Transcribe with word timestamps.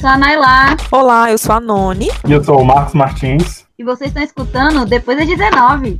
sou 0.00 0.08
a 0.08 0.16
Nailá. 0.16 0.76
Olá, 0.90 1.30
eu 1.30 1.36
sou 1.36 1.54
a 1.54 1.60
Noni. 1.60 2.08
E 2.26 2.32
eu 2.32 2.42
sou 2.42 2.58
o 2.62 2.64
Marcos 2.64 2.94
Martins. 2.94 3.66
E 3.78 3.84
vocês 3.84 4.08
estão 4.08 4.22
escutando 4.22 4.86
Depois 4.86 5.18
das 5.18 5.26
19. 5.26 5.98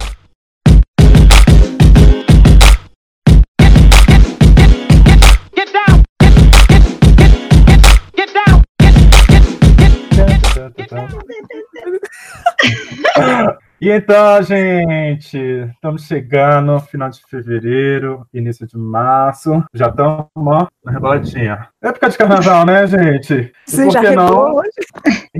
E 13.80 13.88
então, 13.88 14.42
gente, 14.42 15.38
estamos 15.38 16.02
chegando, 16.02 16.78
final 16.80 17.08
de 17.08 17.18
fevereiro, 17.26 18.26
início 18.30 18.66
de 18.66 18.76
março. 18.76 19.64
Já 19.72 19.88
estamos 19.88 20.26
na 20.36 20.92
reboladinha. 20.92 21.66
Época 21.82 22.10
de 22.10 22.18
carnaval, 22.18 22.66
né, 22.66 22.86
gente? 22.86 23.50
Você 23.66 23.90
já 23.90 24.00
rebolou 24.02 24.58
hoje? 24.58 24.70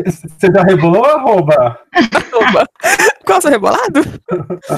Você 0.07 0.47
já 0.47 0.63
rebolou, 0.63 1.05
arroba? 1.05 1.79
arroba. 1.93 2.67
Qual 3.27 3.37
é 3.37 3.39
o 3.39 3.43
seu 3.43 3.51
rebolado? 3.51 4.01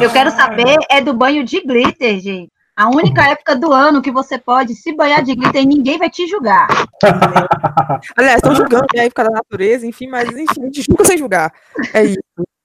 Eu 0.00 0.10
quero 0.10 0.32
saber 0.32 0.76
é 0.90 1.00
do 1.00 1.14
banho 1.14 1.44
de 1.44 1.60
glitter, 1.60 2.18
gente. 2.18 2.50
A 2.76 2.88
única 2.88 3.28
época 3.28 3.54
do 3.54 3.72
ano 3.72 4.02
que 4.02 4.10
você 4.10 4.38
pode 4.38 4.74
se 4.74 4.92
banhar 4.96 5.22
de 5.22 5.36
glitter 5.36 5.62
e 5.62 5.66
ninguém 5.66 5.98
vai 5.98 6.10
te 6.10 6.26
julgar. 6.26 6.66
Aliás, 8.16 8.38
estão 8.38 8.56
julgando 8.56 8.86
né, 8.92 9.02
a 9.02 9.04
época 9.04 9.22
da 9.22 9.30
natureza, 9.30 9.86
enfim, 9.86 10.08
mas 10.08 10.28
enfim, 10.30 10.62
a 10.62 10.64
gente 10.64 10.82
julga 10.82 11.04
sem 11.04 11.16
julgar. 11.16 11.52
É 11.94 12.02
isso. 12.04 12.18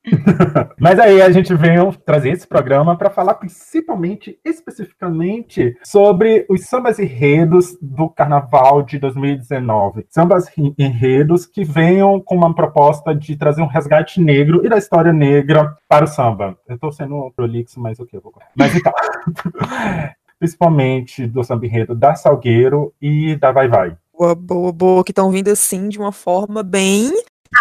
Mas 0.80 1.00
aí 1.00 1.22
a 1.22 1.32
gente 1.32 1.54
veio 1.56 1.92
trazer 2.06 2.32
esse 2.32 2.48
programa 2.48 2.98
para 2.98 3.10
falar 3.10 3.36
principalmente, 3.36 4.40
especificamente, 4.44 5.78
sobre 5.84 6.46
os 6.50 6.66
sambas 6.66 7.00
enredos 7.00 7.78
do 7.82 8.10
Carnaval 8.10 8.84
de 8.84 9.00
2019. 9.00 10.06
Sambas 10.10 10.50
enredos 10.78 11.46
que 11.46 11.64
venham 11.64 12.20
com 12.20 12.36
uma 12.36 12.54
proposta 12.54 13.14
de 13.14 13.36
trazer 13.36 13.62
um 13.62 13.68
resgate 13.68 14.22
negro 14.22 14.66
e 14.66 14.70
da 14.70 14.77
história 14.77 15.14
negra 15.14 15.76
para 15.88 16.05
o 16.05 16.08
samba. 16.08 16.58
Eu 16.68 16.76
estou 16.76 16.92
sendo 16.92 17.32
prolixo, 17.36 17.80
mas 17.80 17.99
o 17.99 18.05
que 18.05 18.18
eu 18.18 18.21
vou 18.21 18.34
Mas 18.55 18.76
então. 18.76 18.94
principalmente 20.40 21.26
do 21.26 21.44
samba 21.44 21.66
enredo 21.66 21.96
da 21.96 22.16
Salgueiro 22.16 22.94
e 23.02 23.36
da 23.36 23.52
Vai 23.52 23.68
Vai. 23.68 23.98
Boa, 24.18 24.34
boa, 24.34 24.71
boa, 24.71 25.04
que 25.04 25.12
estão 25.12 25.30
vindo 25.30 25.49
assim 25.49 25.90
de 25.90 25.99
uma 25.99 26.12
forma 26.12 26.64
bem 26.64 27.12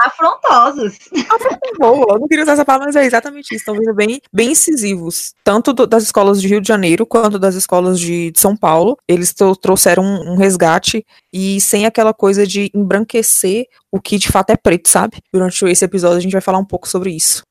afrontosos. 0.05 0.99
Boa, 1.79 2.15
eu 2.15 2.19
não 2.21 2.29
queria 2.29 2.45
usar 2.45 2.53
essa 2.53 2.65
palavra, 2.65 2.87
mas 2.87 2.97
é 2.97 3.05
exatamente 3.05 3.47
isso. 3.55 3.63
Estão 3.63 3.75
vindo 3.75 3.95
bem, 3.95 4.21
bem 4.33 4.53
incisivos. 4.53 5.35
Tanto 5.45 5.73
do, 5.73 5.87
das 5.87 6.05
escolas 6.05 6.41
de 6.41 6.49
Rio 6.49 6.61
de 6.61 6.69
Janeiro 6.69 7.07
quanto 7.07 7.39
das 7.39 7.55
escolas 7.55 7.99
de, 7.99 8.31
de 8.31 8.41
São 8.41 8.57
Paulo. 8.57 8.97
Eles 9.09 9.35
trouxeram 9.61 10.03
um, 10.03 10.33
um, 10.33 10.37
resgate 10.37 11.05
e 11.33 11.61
sem 11.61 11.87
aquela 11.87 12.15
coisa 12.15 12.47
de 12.47 12.71
embranquecer 12.75 13.67
o 13.91 14.01
que 14.01 14.19
de 14.19 14.29
fato 14.29 14.51
é 14.51 14.57
preto, 14.57 14.89
sabe? 14.89 15.19
Durante 15.33 15.65
esse 15.67 15.85
episódio 15.85 16.19
a 16.19 16.21
gente 16.21 16.33
vai 16.33 16.41
falar 16.41 16.59
um 16.59 16.65
pouco 16.65 16.89
sobre 16.89 17.11
isso. 17.11 17.43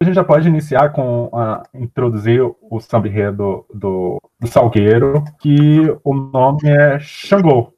A 0.00 0.04
gente 0.04 0.14
já 0.14 0.24
pode 0.24 0.48
iniciar 0.48 0.90
com 0.90 1.26
uh, 1.26 1.62
introduzir 1.74 2.42
o 2.42 2.80
samba 2.80 3.32
do, 3.32 3.64
do, 3.72 4.18
do 4.40 4.46
Salgueiro, 4.46 5.24
que 5.40 5.80
o 6.02 6.14
nome 6.14 6.68
é 6.68 6.98
Xangô. 6.98 7.73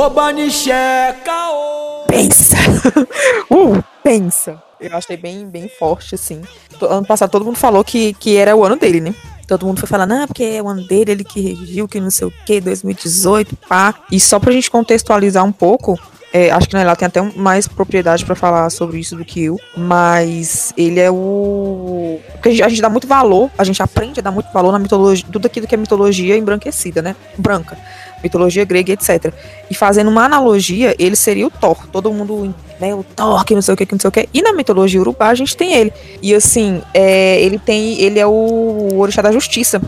Ô 0.00 0.08
Banicheca, 0.08 1.50
ô! 1.52 2.06
Pensa! 2.08 2.56
uh, 3.52 3.84
pensa! 4.02 4.62
Eu 4.80 4.96
achei 4.96 5.14
bem, 5.14 5.46
bem 5.46 5.68
forte, 5.68 6.14
assim. 6.14 6.40
Ano 6.80 7.06
passado 7.06 7.28
todo 7.28 7.44
mundo 7.44 7.58
falou 7.58 7.84
que, 7.84 8.14
que 8.14 8.38
era 8.38 8.56
o 8.56 8.64
ano 8.64 8.76
dele, 8.76 8.98
né? 8.98 9.14
Todo 9.46 9.66
mundo 9.66 9.78
foi 9.78 9.86
falar, 9.86 10.06
não, 10.06 10.26
porque 10.26 10.42
é 10.42 10.62
o 10.62 10.68
ano 10.68 10.86
dele, 10.86 11.10
ele 11.12 11.22
que 11.22 11.38
regiu, 11.42 11.86
que 11.86 12.00
não 12.00 12.10
sei 12.10 12.28
o 12.28 12.32
que, 12.46 12.62
2018, 12.62 13.54
pá. 13.68 13.94
E 14.10 14.18
só 14.18 14.40
pra 14.40 14.50
gente 14.52 14.70
contextualizar 14.70 15.44
um 15.44 15.52
pouco, 15.52 16.00
é, 16.32 16.50
acho 16.50 16.66
que 16.66 16.76
ela 16.78 16.96
tem 16.96 17.04
até 17.04 17.20
mais 17.20 17.68
propriedade 17.68 18.24
para 18.24 18.34
falar 18.34 18.70
sobre 18.70 18.98
isso 18.98 19.14
do 19.14 19.24
que 19.24 19.44
eu, 19.44 19.58
mas 19.76 20.72
ele 20.78 20.98
é 20.98 21.10
o. 21.10 22.18
Porque 22.32 22.48
a 22.48 22.52
gente, 22.52 22.62
a 22.62 22.68
gente, 22.70 22.80
dá 22.80 22.88
muito 22.88 23.06
valor, 23.06 23.50
a 23.58 23.64
gente 23.64 23.82
aprende 23.82 24.20
a 24.20 24.22
dar 24.22 24.30
muito 24.30 24.50
valor 24.50 24.72
na 24.72 24.78
mitologia, 24.78 25.26
tudo 25.30 25.44
aquilo 25.44 25.66
que 25.66 25.74
é 25.74 25.78
mitologia 25.78 26.38
embranquecida, 26.38 27.02
né? 27.02 27.14
Branca 27.36 27.76
mitologia 28.22 28.64
grega, 28.64 28.92
etc. 28.92 29.32
E 29.70 29.74
fazendo 29.74 30.08
uma 30.08 30.24
analogia, 30.24 30.94
ele 30.98 31.16
seria 31.16 31.46
o 31.46 31.50
Thor. 31.50 31.86
Todo 31.88 32.12
mundo, 32.12 32.54
né, 32.80 32.94
o 32.94 33.04
Thor, 33.04 33.44
que 33.44 33.54
não 33.54 33.62
sei 33.62 33.74
o 33.74 33.76
que, 33.76 33.86
que 33.86 33.92
não 33.92 34.00
sei 34.00 34.08
o 34.08 34.12
que. 34.12 34.28
E 34.32 34.42
na 34.42 34.52
mitologia 34.52 35.00
urubá 35.00 35.28
a 35.28 35.34
gente 35.34 35.56
tem 35.56 35.74
ele. 35.74 35.92
E 36.22 36.34
assim, 36.34 36.82
é, 36.94 37.40
ele 37.40 37.58
tem, 37.58 38.00
ele 38.00 38.18
é 38.18 38.26
o 38.26 38.98
orixá 38.98 39.22
da 39.22 39.32
justiça. 39.32 39.80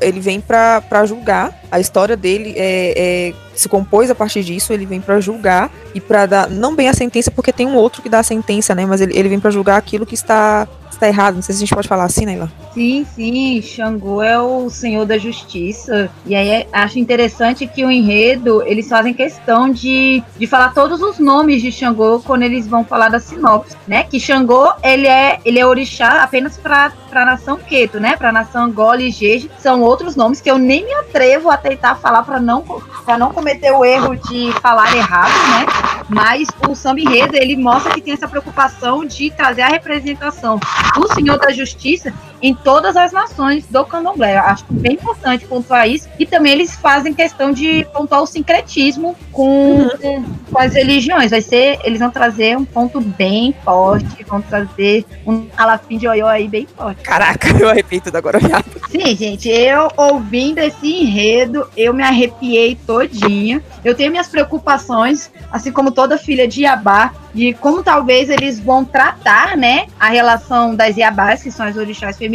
Ele 0.00 0.20
vem 0.20 0.40
para 0.40 1.04
julgar. 1.04 1.52
A 1.70 1.80
história 1.80 2.16
dele 2.16 2.54
é, 2.56 2.94
é, 2.96 3.34
se 3.54 3.68
compôs 3.68 4.10
a 4.10 4.14
partir 4.14 4.44
disso. 4.44 4.72
Ele 4.72 4.86
vem 4.86 5.00
para 5.00 5.20
julgar 5.20 5.70
e 5.94 6.00
para 6.00 6.24
dar 6.26 6.50
não 6.50 6.74
bem 6.74 6.88
a 6.88 6.94
sentença, 6.94 7.30
porque 7.30 7.52
tem 7.52 7.66
um 7.66 7.74
outro 7.74 8.00
que 8.00 8.08
dá 8.08 8.20
a 8.20 8.22
sentença, 8.22 8.74
né? 8.74 8.86
Mas 8.86 9.00
ele, 9.00 9.18
ele 9.18 9.28
vem 9.28 9.40
para 9.40 9.50
julgar 9.50 9.76
aquilo 9.76 10.06
que 10.06 10.14
está 10.14 10.68
está 10.98 11.08
errado. 11.08 11.36
Não 11.36 11.42
sei 11.42 11.54
se 11.54 11.58
a 11.62 11.66
gente 11.66 11.74
pode 11.74 11.88
falar 11.88 12.04
assim, 12.04 12.26
Neila. 12.26 12.50
Sim, 12.74 13.06
sim. 13.14 13.62
Xangô 13.62 14.22
é 14.22 14.38
o 14.40 14.68
senhor 14.68 15.06
da 15.06 15.16
justiça. 15.16 16.10
E 16.26 16.34
aí 16.34 16.66
acho 16.72 16.98
interessante 16.98 17.66
que 17.66 17.84
o 17.84 17.90
enredo, 17.90 18.62
eles 18.66 18.88
fazem 18.88 19.14
questão 19.14 19.70
de, 19.70 20.22
de 20.38 20.46
falar 20.46 20.74
todos 20.74 21.00
os 21.00 21.18
nomes 21.18 21.62
de 21.62 21.72
Xangô 21.72 22.20
quando 22.24 22.42
eles 22.42 22.66
vão 22.66 22.84
falar 22.84 23.08
da 23.08 23.20
sinopse, 23.20 23.76
né? 23.86 24.04
Que 24.04 24.20
Xangô, 24.20 24.72
ele 24.82 25.06
é, 25.06 25.40
ele 25.44 25.58
é 25.58 25.66
orixá 25.66 26.22
apenas 26.22 26.56
para 26.56 26.92
a 27.12 27.24
nação 27.24 27.56
Queto, 27.56 27.98
né? 28.00 28.16
Para 28.16 28.28
a 28.28 28.32
nação 28.32 28.64
Angola 28.64 29.02
e 29.02 29.10
Jeje. 29.10 29.50
São 29.58 29.82
outros 29.82 30.16
nomes 30.16 30.40
que 30.40 30.50
eu 30.50 30.58
nem 30.58 30.84
me 30.84 30.94
atrevo 30.94 31.50
a 31.50 31.56
tentar 31.56 31.96
falar 31.96 32.22
para 32.22 32.40
não, 32.40 32.64
não 33.18 33.32
cometer 33.32 33.72
o 33.72 33.84
erro 33.84 34.16
de 34.16 34.52
falar 34.60 34.94
errado, 34.94 35.32
né? 35.50 35.66
Mas 36.08 36.48
o 36.66 36.74
samba 36.74 37.00
enredo, 37.00 37.36
ele 37.36 37.56
mostra 37.56 37.92
que 37.92 38.00
tem 38.00 38.14
essa 38.14 38.26
preocupação 38.26 39.04
de 39.04 39.30
trazer 39.30 39.62
a 39.62 39.68
representação 39.68 40.58
do 40.94 41.12
Senhor 41.12 41.38
da 41.38 41.52
Justiça 41.52 42.12
em 42.42 42.54
todas 42.54 42.96
as 42.96 43.12
nações 43.12 43.66
do 43.66 43.84
candomblé. 43.84 44.36
Acho 44.36 44.64
bem 44.70 44.94
importante 44.94 45.46
pontuar 45.46 45.88
isso. 45.88 46.08
E 46.18 46.26
também 46.26 46.52
eles 46.52 46.74
fazem 46.76 47.14
questão 47.14 47.52
de 47.52 47.86
pontuar 47.92 48.22
o 48.22 48.26
sincretismo 48.26 49.16
com, 49.32 49.88
uhum. 50.02 50.24
com 50.50 50.58
as 50.58 50.74
religiões. 50.74 51.30
Vai 51.30 51.40
ser, 51.40 51.78
eles 51.84 51.98
vão 51.98 52.10
trazer 52.10 52.56
um 52.56 52.64
ponto 52.64 53.00
bem 53.00 53.54
forte, 53.64 54.24
vão 54.24 54.40
trazer 54.40 55.04
um 55.26 55.46
alafim 55.56 55.98
de 55.98 56.06
oiô 56.06 56.26
aí 56.26 56.48
bem 56.48 56.66
forte. 56.76 57.02
Caraca, 57.02 57.48
eu 57.58 57.68
arrepiei 57.68 58.00
tudo 58.00 58.16
agora. 58.16 58.38
Sim, 58.90 59.16
gente, 59.16 59.48
eu 59.48 59.90
ouvindo 59.96 60.58
esse 60.58 60.86
enredo, 60.86 61.68
eu 61.76 61.92
me 61.92 62.02
arrepiei 62.02 62.74
todinha. 62.86 63.62
Eu 63.84 63.94
tenho 63.94 64.10
minhas 64.10 64.28
preocupações, 64.28 65.30
assim 65.50 65.72
como 65.72 65.90
toda 65.90 66.18
filha 66.18 66.46
de 66.46 66.62
Iabá, 66.62 67.12
de 67.34 67.52
como 67.54 67.82
talvez 67.82 68.28
eles 68.28 68.58
vão 68.58 68.84
tratar, 68.84 69.56
né, 69.56 69.86
a 69.98 70.08
relação 70.08 70.74
das 70.74 70.96
Iabás, 70.96 71.42
que 71.42 71.50
são 71.50 71.66
as 71.66 71.76
orixás 71.76 72.16
femininas, 72.16 72.27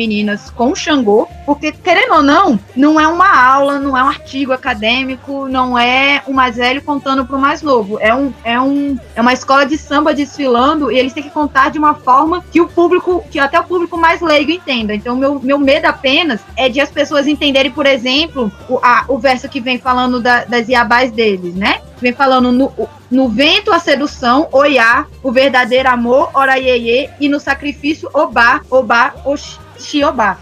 com 0.55 0.71
o 0.71 0.75
Xangô, 0.75 1.27
porque, 1.45 1.71
querendo 1.71 2.15
ou 2.15 2.23
não, 2.23 2.59
não 2.75 2.99
é 2.99 3.07
uma 3.07 3.27
aula, 3.27 3.79
não 3.79 3.97
é 3.97 4.03
um 4.03 4.07
artigo 4.07 4.53
acadêmico, 4.53 5.47
não 5.47 5.77
é 5.77 6.21
o 6.27 6.33
mais 6.33 6.55
velho 6.55 6.81
contando 6.81 7.25
para 7.25 7.35
o 7.35 7.39
mais 7.39 7.61
novo. 7.61 7.97
É, 7.99 8.13
um, 8.13 8.33
é, 8.43 8.59
um, 8.59 8.97
é 9.15 9.21
uma 9.21 9.33
escola 9.33 9.65
de 9.65 9.77
samba 9.77 10.13
desfilando 10.13 10.91
e 10.91 10.97
eles 10.97 11.13
têm 11.13 11.23
que 11.23 11.29
contar 11.29 11.69
de 11.69 11.77
uma 11.77 11.95
forma 11.95 12.43
que 12.51 12.61
o 12.61 12.67
público, 12.67 13.23
que 13.29 13.39
até 13.39 13.59
o 13.59 13.63
público 13.63 13.97
mais 13.97 14.21
leigo 14.21 14.51
entenda. 14.51 14.93
Então, 14.95 15.15
meu, 15.15 15.39
meu 15.39 15.59
medo 15.59 15.85
apenas 15.85 16.41
é 16.55 16.69
de 16.69 16.79
as 16.79 16.91
pessoas 16.91 17.27
entenderem, 17.27 17.71
por 17.71 17.85
exemplo, 17.85 18.51
o, 18.69 18.79
a, 18.81 19.05
o 19.07 19.17
verso 19.17 19.49
que 19.49 19.59
vem 19.59 19.77
falando 19.77 20.21
da, 20.21 20.45
das 20.45 20.67
Iabás 20.67 21.11
deles, 21.11 21.55
né? 21.55 21.81
Vem 21.99 22.13
falando 22.13 22.51
no, 22.51 22.73
no 23.09 23.29
vento 23.29 23.71
a 23.71 23.79
sedução, 23.79 24.47
oiá, 24.51 25.05
o 25.21 25.31
verdadeiro 25.31 25.89
amor, 25.89 26.29
oraiê, 26.33 27.09
e 27.19 27.29
no 27.29 27.39
sacrifício, 27.39 28.09
obá, 28.13 28.61
obá, 28.69 29.13
oxiobá. 29.83 30.37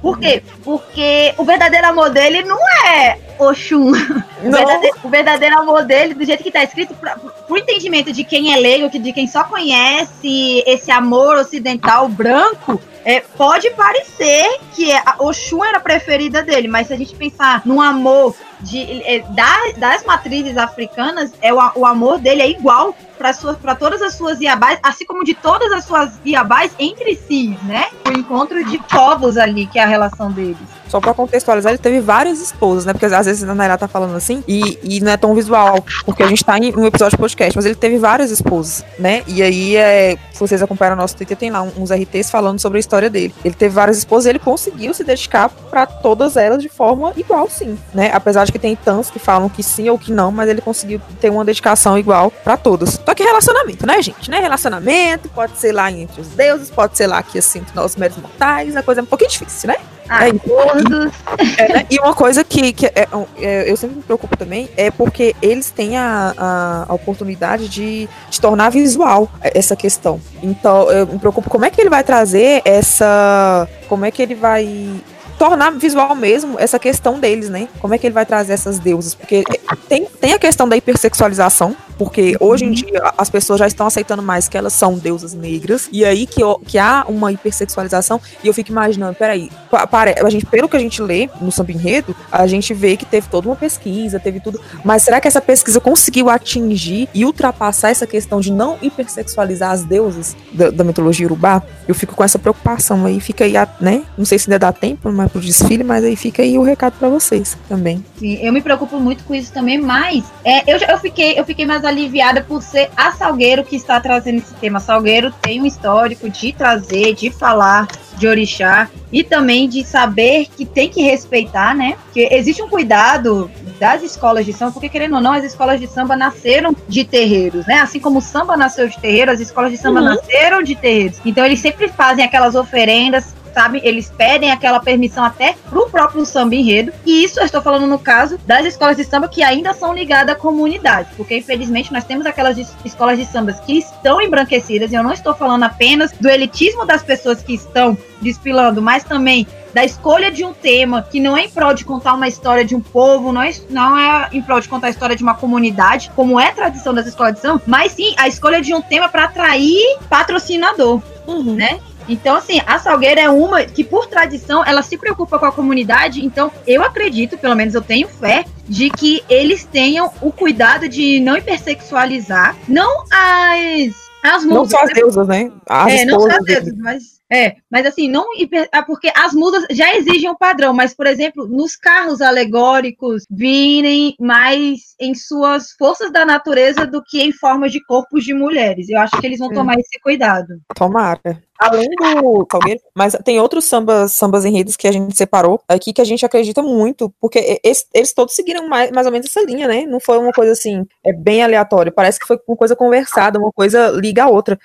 Por 0.00 0.18
quê? 0.18 0.42
Porque 0.64 1.34
o 1.36 1.44
verdadeiro 1.44 1.86
amor 1.88 2.10
dele 2.10 2.42
não 2.42 2.58
é 2.86 3.18
Oxum. 3.38 3.92
O 4.40 4.52
verdadeiro, 4.52 4.96
o 5.02 5.08
verdadeiro, 5.08 5.58
amor 5.58 5.84
dele, 5.84 6.14
do 6.14 6.24
jeito 6.24 6.44
que 6.44 6.48
está 6.50 6.62
escrito, 6.62 6.94
para 6.94 7.18
o 7.48 7.56
entendimento 7.56 8.12
de 8.12 8.22
quem 8.22 8.54
é 8.54 8.56
leigo, 8.56 8.88
de 8.88 9.12
quem 9.12 9.26
só 9.26 9.42
conhece 9.42 10.62
esse 10.64 10.92
amor 10.92 11.36
ocidental 11.38 12.08
branco, 12.08 12.80
é, 13.04 13.18
pode 13.18 13.68
parecer 13.70 14.60
que 14.76 14.92
a 14.92 15.16
Oxum 15.18 15.64
era 15.64 15.78
a 15.78 15.80
preferida 15.80 16.40
dele, 16.40 16.68
mas 16.68 16.86
se 16.86 16.92
a 16.92 16.96
gente 16.96 17.16
pensar 17.16 17.62
num 17.64 17.80
amor 17.80 18.36
de, 18.60 19.02
é, 19.02 19.24
das, 19.30 19.74
das 19.76 20.04
matrizes 20.04 20.56
africanas, 20.56 21.32
é 21.42 21.52
o, 21.52 21.58
o 21.74 21.84
amor 21.84 22.18
dele 22.18 22.42
é 22.42 22.48
igual 22.48 22.94
para 23.18 23.74
todas 23.74 24.00
as 24.00 24.14
suas 24.14 24.40
Iabás, 24.40 24.78
assim 24.82 25.04
como 25.04 25.24
de 25.24 25.34
todas 25.34 25.70
as 25.72 25.84
suas 25.84 26.12
Iabás 26.24 26.72
entre 26.78 27.16
si, 27.16 27.58
né? 27.64 27.86
O 28.06 28.12
encontro 28.12 28.64
de 28.64 28.78
povos 28.78 29.36
ali, 29.36 29.66
que 29.66 29.78
é 29.78 29.82
a 29.82 29.86
relação 29.86 30.30
deles. 30.30 30.56
Só 30.88 31.00
pra 31.00 31.12
contextualizar, 31.12 31.72
ele 31.72 31.78
teve 31.78 32.00
várias 32.00 32.40
esposas, 32.40 32.86
né? 32.86 32.92
Porque 32.92 33.06
às 33.06 33.26
vezes 33.26 33.46
a 33.46 33.54
Naira 33.54 33.76
tá 33.76 33.86
falando 33.86 34.16
assim 34.16 34.42
e, 34.48 34.78
e 34.82 35.00
não 35.00 35.12
é 35.12 35.16
tão 35.16 35.34
visual, 35.34 35.84
porque 36.04 36.22
a 36.22 36.26
gente 36.26 36.44
tá 36.44 36.56
em 36.58 36.74
um 36.74 36.86
episódio 36.86 37.16
de 37.16 37.20
podcast, 37.20 37.54
mas 37.56 37.66
ele 37.66 37.74
teve 37.74 37.98
várias 37.98 38.30
esposas, 38.30 38.84
né? 38.98 39.22
E 39.26 39.42
aí, 39.42 39.76
é, 39.76 40.16
se 40.32 40.40
vocês 40.40 40.62
acompanharam 40.62 40.96
nosso 40.96 41.16
Twitter, 41.16 41.36
tem 41.36 41.50
lá 41.50 41.62
uns 41.62 41.90
RTs 41.90 42.30
falando 42.30 42.58
sobre 42.58 42.78
a 42.78 42.80
história 42.80 43.10
dele. 43.10 43.34
Ele 43.44 43.54
teve 43.54 43.74
várias 43.74 43.98
esposas 43.98 44.26
e 44.26 44.28
ele 44.30 44.38
conseguiu 44.38 44.94
se 44.94 45.04
dedicar 45.04 45.50
para 45.50 45.84
todas 45.84 46.36
elas 46.36 46.62
de 46.62 46.68
forma 46.68 47.12
igual, 47.16 47.48
sim, 47.50 47.78
né? 47.92 48.10
Apesar 48.14 48.44
de 48.44 48.52
que 48.52 48.58
tem 48.58 48.74
tantos 48.74 49.10
que 49.10 49.18
falam 49.18 49.48
que 49.48 49.62
sim 49.62 49.90
ou 49.90 49.98
que 49.98 50.10
não, 50.10 50.32
mas 50.32 50.48
ele 50.48 50.60
conseguiu 50.60 51.00
ter 51.20 51.30
uma 51.30 51.44
dedicação 51.44 51.98
igual 51.98 52.30
para 52.30 52.56
todas. 52.56 52.96
Só 53.08 53.14
que 53.14 53.24
relacionamento, 53.24 53.86
né, 53.86 54.02
gente? 54.02 54.30
Né? 54.30 54.38
Relacionamento 54.38 55.30
pode 55.30 55.56
ser 55.56 55.72
lá 55.72 55.90
entre 55.90 56.20
os 56.20 56.28
deuses, 56.28 56.68
pode 56.68 56.94
ser 56.94 57.06
lá 57.06 57.16
aqui 57.16 57.38
assim 57.38 57.60
entre 57.60 57.74
nós 57.74 57.96
meros 57.96 58.18
mortais, 58.18 58.76
a 58.76 58.82
coisa 58.82 59.00
é 59.00 59.02
um 59.02 59.06
pouquinho 59.06 59.30
difícil, 59.30 59.68
né? 59.68 59.76
Acordos. 60.06 61.14
É, 61.56 61.72
né? 61.72 61.86
E 61.88 61.98
uma 62.00 62.12
coisa 62.12 62.44
que, 62.44 62.70
que 62.70 62.84
é, 62.84 63.08
é, 63.38 63.70
eu 63.70 63.78
sempre 63.78 63.96
me 63.96 64.02
preocupo 64.02 64.36
também 64.36 64.68
é 64.76 64.90
porque 64.90 65.34
eles 65.40 65.70
têm 65.70 65.96
a, 65.96 66.34
a, 66.36 66.86
a, 66.86 66.94
oportunidade 66.94 67.66
de, 67.66 68.06
de 68.28 68.40
tornar 68.42 68.68
visual 68.68 69.30
essa 69.40 69.74
questão. 69.74 70.20
Então, 70.42 70.90
eu 70.90 71.06
me 71.06 71.18
preocupo 71.18 71.48
como 71.48 71.64
é 71.64 71.70
que 71.70 71.80
ele 71.80 71.88
vai 71.88 72.04
trazer 72.04 72.60
essa. 72.62 73.66
Como 73.88 74.04
é 74.04 74.10
que 74.10 74.20
ele 74.20 74.34
vai 74.34 75.00
tornar 75.38 75.70
visual 75.70 76.14
mesmo 76.14 76.56
essa 76.58 76.78
questão 76.78 77.18
deles, 77.18 77.48
né? 77.48 77.68
Como 77.80 77.94
é 77.94 77.98
que 77.98 78.06
ele 78.06 78.14
vai 78.14 78.26
trazer 78.26 78.52
essas 78.52 78.78
deusas? 78.78 79.14
Porque 79.14 79.44
tem, 79.88 80.04
tem 80.04 80.32
a 80.34 80.38
questão 80.38 80.68
da 80.68 80.76
hipersexualização, 80.76 81.74
porque 81.98 82.36
hoje 82.38 82.64
em 82.64 82.70
dia 82.70 83.12
as 83.18 83.28
pessoas 83.28 83.58
já 83.58 83.66
estão 83.66 83.86
aceitando 83.86 84.22
mais 84.22 84.48
que 84.48 84.56
elas 84.56 84.72
são 84.72 84.94
deusas 84.96 85.34
negras, 85.34 85.88
e 85.92 86.04
aí 86.04 86.26
que, 86.26 86.40
que 86.64 86.78
há 86.78 87.04
uma 87.08 87.32
hipersexualização, 87.32 88.20
e 88.42 88.46
eu 88.46 88.54
fico 88.54 88.70
imaginando, 88.70 89.14
peraí, 89.14 89.50
para, 89.90 90.14
a 90.24 90.30
gente, 90.30 90.46
pelo 90.46 90.68
que 90.68 90.76
a 90.76 90.80
gente 90.80 91.02
lê 91.02 91.28
no 91.40 91.50
Samba 91.50 91.72
Enredo, 91.72 92.14
a 92.30 92.46
gente 92.46 92.72
vê 92.72 92.96
que 92.96 93.04
teve 93.04 93.28
toda 93.28 93.48
uma 93.48 93.56
pesquisa, 93.56 94.20
teve 94.20 94.40
tudo, 94.40 94.60
mas 94.84 95.02
será 95.02 95.20
que 95.20 95.28
essa 95.28 95.40
pesquisa 95.40 95.80
conseguiu 95.80 96.30
atingir 96.30 97.08
e 97.12 97.24
ultrapassar 97.24 97.90
essa 97.90 98.06
questão 98.06 98.40
de 98.40 98.52
não 98.52 98.78
hipersexualizar 98.80 99.72
as 99.72 99.82
deusas 99.82 100.36
da, 100.52 100.70
da 100.70 100.84
mitologia 100.84 101.26
urubá? 101.26 101.62
Eu 101.86 101.94
fico 101.94 102.14
com 102.14 102.22
essa 102.22 102.38
preocupação 102.38 103.04
aí, 103.06 103.20
fica 103.20 103.44
aí, 103.44 103.54
né? 103.80 104.02
Não 104.16 104.24
sei 104.24 104.38
se 104.38 104.48
ainda 104.48 104.58
dá 104.58 104.72
tempo 104.72 105.10
mais 105.10 105.30
pro 105.30 105.40
desfile, 105.40 105.82
mas 105.82 106.04
aí 106.04 106.16
fica 106.16 106.42
aí 106.42 106.58
o 106.58 106.62
recado 106.62 106.94
para 106.98 107.08
vocês 107.08 107.56
também. 107.68 108.04
Sim, 108.18 108.38
eu 108.42 108.52
me 108.52 108.60
preocupo 108.60 109.00
muito 109.00 109.24
com 109.24 109.34
isso 109.34 109.52
também, 109.52 109.78
mas 109.78 110.24
é, 110.44 110.72
eu, 110.72 110.78
eu, 110.78 110.98
fiquei, 110.98 111.38
eu 111.38 111.44
fiquei 111.44 111.66
mais 111.66 111.84
aliviada 111.88 112.42
por 112.42 112.62
ser 112.62 112.90
a 112.96 113.12
Salgueiro 113.12 113.64
que 113.64 113.76
está 113.76 114.00
trazendo 114.00 114.38
esse 114.38 114.54
tema. 114.54 114.80
Salgueiro 114.80 115.32
tem 115.40 115.60
um 115.60 115.66
histórico 115.66 116.28
de 116.28 116.52
trazer, 116.52 117.14
de 117.14 117.30
falar 117.30 117.88
de 118.16 118.26
orixá 118.26 118.88
e 119.12 119.22
também 119.22 119.68
de 119.68 119.84
saber 119.84 120.46
que 120.56 120.66
tem 120.66 120.88
que 120.88 121.02
respeitar, 121.02 121.74
né? 121.74 121.96
Que 122.12 122.28
existe 122.32 122.62
um 122.62 122.68
cuidado 122.68 123.50
das 123.78 124.02
escolas 124.02 124.44
de 124.44 124.52
samba, 124.52 124.72
porque 124.72 124.88
querendo 124.88 125.14
ou 125.14 125.20
não, 125.20 125.32
as 125.32 125.44
escolas 125.44 125.80
de 125.80 125.86
samba 125.86 126.16
nasceram 126.16 126.74
de 126.88 127.04
terreiros, 127.04 127.66
né? 127.66 127.80
Assim 127.80 128.00
como 128.00 128.18
o 128.18 128.22
samba 128.22 128.56
nasceu 128.56 128.88
de 128.88 128.98
terreiro, 128.98 129.30
as 129.30 129.40
escolas 129.40 129.70
de 129.70 129.78
samba 129.78 130.00
uhum. 130.00 130.06
nasceram 130.06 130.62
de 130.62 130.74
terreiros. 130.74 131.20
Então 131.24 131.44
eles 131.44 131.60
sempre 131.60 131.88
fazem 131.88 132.24
aquelas 132.24 132.54
oferendas 132.54 133.34
sabe? 133.52 133.80
Eles 133.82 134.12
pedem 134.16 134.50
aquela 134.50 134.80
permissão 134.80 135.24
até 135.24 135.54
pro 135.68 135.88
próprio 135.88 136.24
samba 136.24 136.54
enredo. 136.54 136.92
E 137.04 137.24
isso 137.24 137.40
eu 137.40 137.44
estou 137.44 137.62
falando 137.62 137.86
no 137.86 137.98
caso 137.98 138.38
das 138.46 138.64
escolas 138.66 138.96
de 138.96 139.04
samba 139.04 139.28
que 139.28 139.42
ainda 139.42 139.72
são 139.72 139.94
ligadas 139.94 140.34
à 140.34 140.38
comunidade, 140.38 141.08
porque 141.16 141.36
infelizmente 141.36 141.92
nós 141.92 142.04
temos 142.04 142.26
aquelas 142.26 142.56
escolas 142.84 143.18
de 143.18 143.24
samba 143.24 143.52
que 143.52 143.78
estão 143.78 144.20
embranquecidas, 144.20 144.92
e 144.92 144.94
eu 144.94 145.02
não 145.02 145.12
estou 145.12 145.34
falando 145.34 145.64
apenas 145.64 146.12
do 146.12 146.28
elitismo 146.28 146.84
das 146.84 147.02
pessoas 147.02 147.42
que 147.42 147.54
estão 147.54 147.96
desfilando, 148.20 148.82
mas 148.82 149.04
também 149.04 149.46
da 149.72 149.84
escolha 149.84 150.30
de 150.30 150.44
um 150.44 150.52
tema 150.52 151.02
que 151.02 151.20
não 151.20 151.36
é 151.36 151.44
em 151.44 151.50
prol 151.50 151.74
de 151.74 151.84
contar 151.84 152.14
uma 152.14 152.26
história 152.26 152.64
de 152.64 152.74
um 152.74 152.80
povo, 152.80 153.32
não 153.32 153.42
é, 153.42 153.52
não 153.70 153.98
é 153.98 154.28
em 154.32 154.42
prol 154.42 154.60
de 154.60 154.68
contar 154.68 154.88
a 154.88 154.90
história 154.90 155.14
de 155.14 155.22
uma 155.22 155.34
comunidade, 155.34 156.10
como 156.16 156.40
é 156.40 156.50
tradição 156.50 156.94
das 156.94 157.06
escolas 157.06 157.34
de 157.34 157.40
samba, 157.40 157.62
mas 157.66 157.92
sim 157.92 158.14
a 158.16 158.26
escolha 158.26 158.60
de 158.60 158.74
um 158.74 158.80
tema 158.80 159.08
para 159.08 159.24
atrair 159.24 159.98
patrocinador, 160.08 161.02
uhum. 161.26 161.54
né? 161.54 161.78
Então, 162.08 162.36
assim, 162.36 162.60
a 162.66 162.78
Salgueira 162.78 163.20
é 163.20 163.28
uma 163.28 163.64
que, 163.64 163.84
por 163.84 164.06
tradição, 164.06 164.64
ela 164.64 164.82
se 164.82 164.96
preocupa 164.96 165.38
com 165.38 165.46
a 165.46 165.52
comunidade. 165.52 166.24
Então, 166.24 166.50
eu 166.66 166.82
acredito, 166.82 167.36
pelo 167.36 167.54
menos 167.54 167.74
eu 167.74 167.82
tenho 167.82 168.08
fé, 168.08 168.44
de 168.66 168.90
que 168.90 169.22
eles 169.28 169.64
tenham 169.64 170.10
o 170.20 170.32
cuidado 170.32 170.88
de 170.88 171.20
não 171.20 171.36
hipersexualizar, 171.36 172.56
não 172.66 173.04
as. 173.10 174.08
As 174.20 174.44
musas, 174.44 174.58
não 174.58 174.68
só 174.68 174.82
as 174.82 174.92
deusas, 174.92 175.28
né? 175.28 175.52
As 175.64 175.92
é, 175.92 176.04
não 176.04 176.20
só 176.20 176.28
as 176.28 176.44
deusas, 176.44 176.74
mas 176.76 177.17
é, 177.30 177.56
mas 177.70 177.84
assim, 177.86 178.08
não 178.08 178.26
é 178.72 178.82
porque 178.82 179.10
as 179.14 179.34
musas 179.34 179.64
já 179.70 179.94
exigem 179.94 180.30
um 180.30 180.36
padrão, 180.36 180.72
mas, 180.72 180.94
por 180.94 181.06
exemplo, 181.06 181.46
nos 181.46 181.76
carros 181.76 182.20
alegóricos 182.20 183.24
virem 183.30 184.14
mais 184.18 184.94
em 184.98 185.14
suas 185.14 185.72
forças 185.72 186.10
da 186.10 186.24
natureza 186.24 186.86
do 186.86 187.02
que 187.02 187.20
em 187.20 187.32
formas 187.32 187.70
de 187.70 187.84
corpos 187.84 188.24
de 188.24 188.32
mulheres. 188.32 188.88
Eu 188.88 188.98
acho 188.98 189.20
que 189.20 189.26
eles 189.26 189.38
vão 189.38 189.50
tomar 189.50 189.74
esse 189.78 190.00
cuidado. 190.00 190.58
Tomara. 190.74 191.42
Além 191.58 191.88
do 191.90 192.46
Salgueiro, 192.50 192.80
mas 192.94 193.18
tem 193.24 193.40
outros 193.40 193.64
sambas, 193.64 194.12
sambas 194.12 194.44
enredos 194.44 194.76
que 194.76 194.86
a 194.86 194.92
gente 194.92 195.16
separou 195.16 195.60
aqui 195.66 195.92
que 195.92 196.00
a 196.00 196.04
gente 196.04 196.24
acredita 196.24 196.62
muito, 196.62 197.12
porque 197.20 197.60
eles, 197.64 197.84
eles 197.92 198.12
todos 198.14 198.34
seguiram 198.34 198.68
mais, 198.68 198.92
mais 198.92 199.06
ou 199.06 199.12
menos 199.12 199.26
essa 199.26 199.44
linha, 199.44 199.66
né? 199.66 199.84
Não 199.84 199.98
foi 199.98 200.18
uma 200.18 200.32
coisa 200.32 200.52
assim, 200.52 200.86
é 201.04 201.12
bem 201.12 201.42
aleatório. 201.42 201.92
Parece 201.92 202.20
que 202.20 202.26
foi 202.26 202.38
uma 202.46 202.56
coisa 202.56 202.76
conversada, 202.76 203.40
uma 203.40 203.50
coisa 203.50 203.90
liga 203.90 204.24
a 204.24 204.28
outra. 204.28 204.58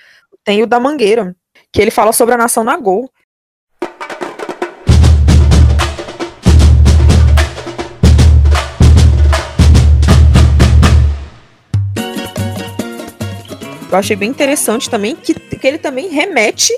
Tem 0.44 0.62
o 0.62 0.68
da 0.68 0.78
Mangueira, 0.78 1.34
que 1.74 1.82
ele 1.82 1.90
fala 1.90 2.12
sobre 2.12 2.36
a 2.36 2.38
nação 2.38 2.62
Nagô. 2.62 3.10
Eu 13.90 13.98
achei 13.98 14.14
bem 14.14 14.30
interessante 14.30 14.88
também 14.88 15.16
que, 15.16 15.34
que 15.34 15.66
ele 15.66 15.78
também 15.78 16.08
remete 16.08 16.72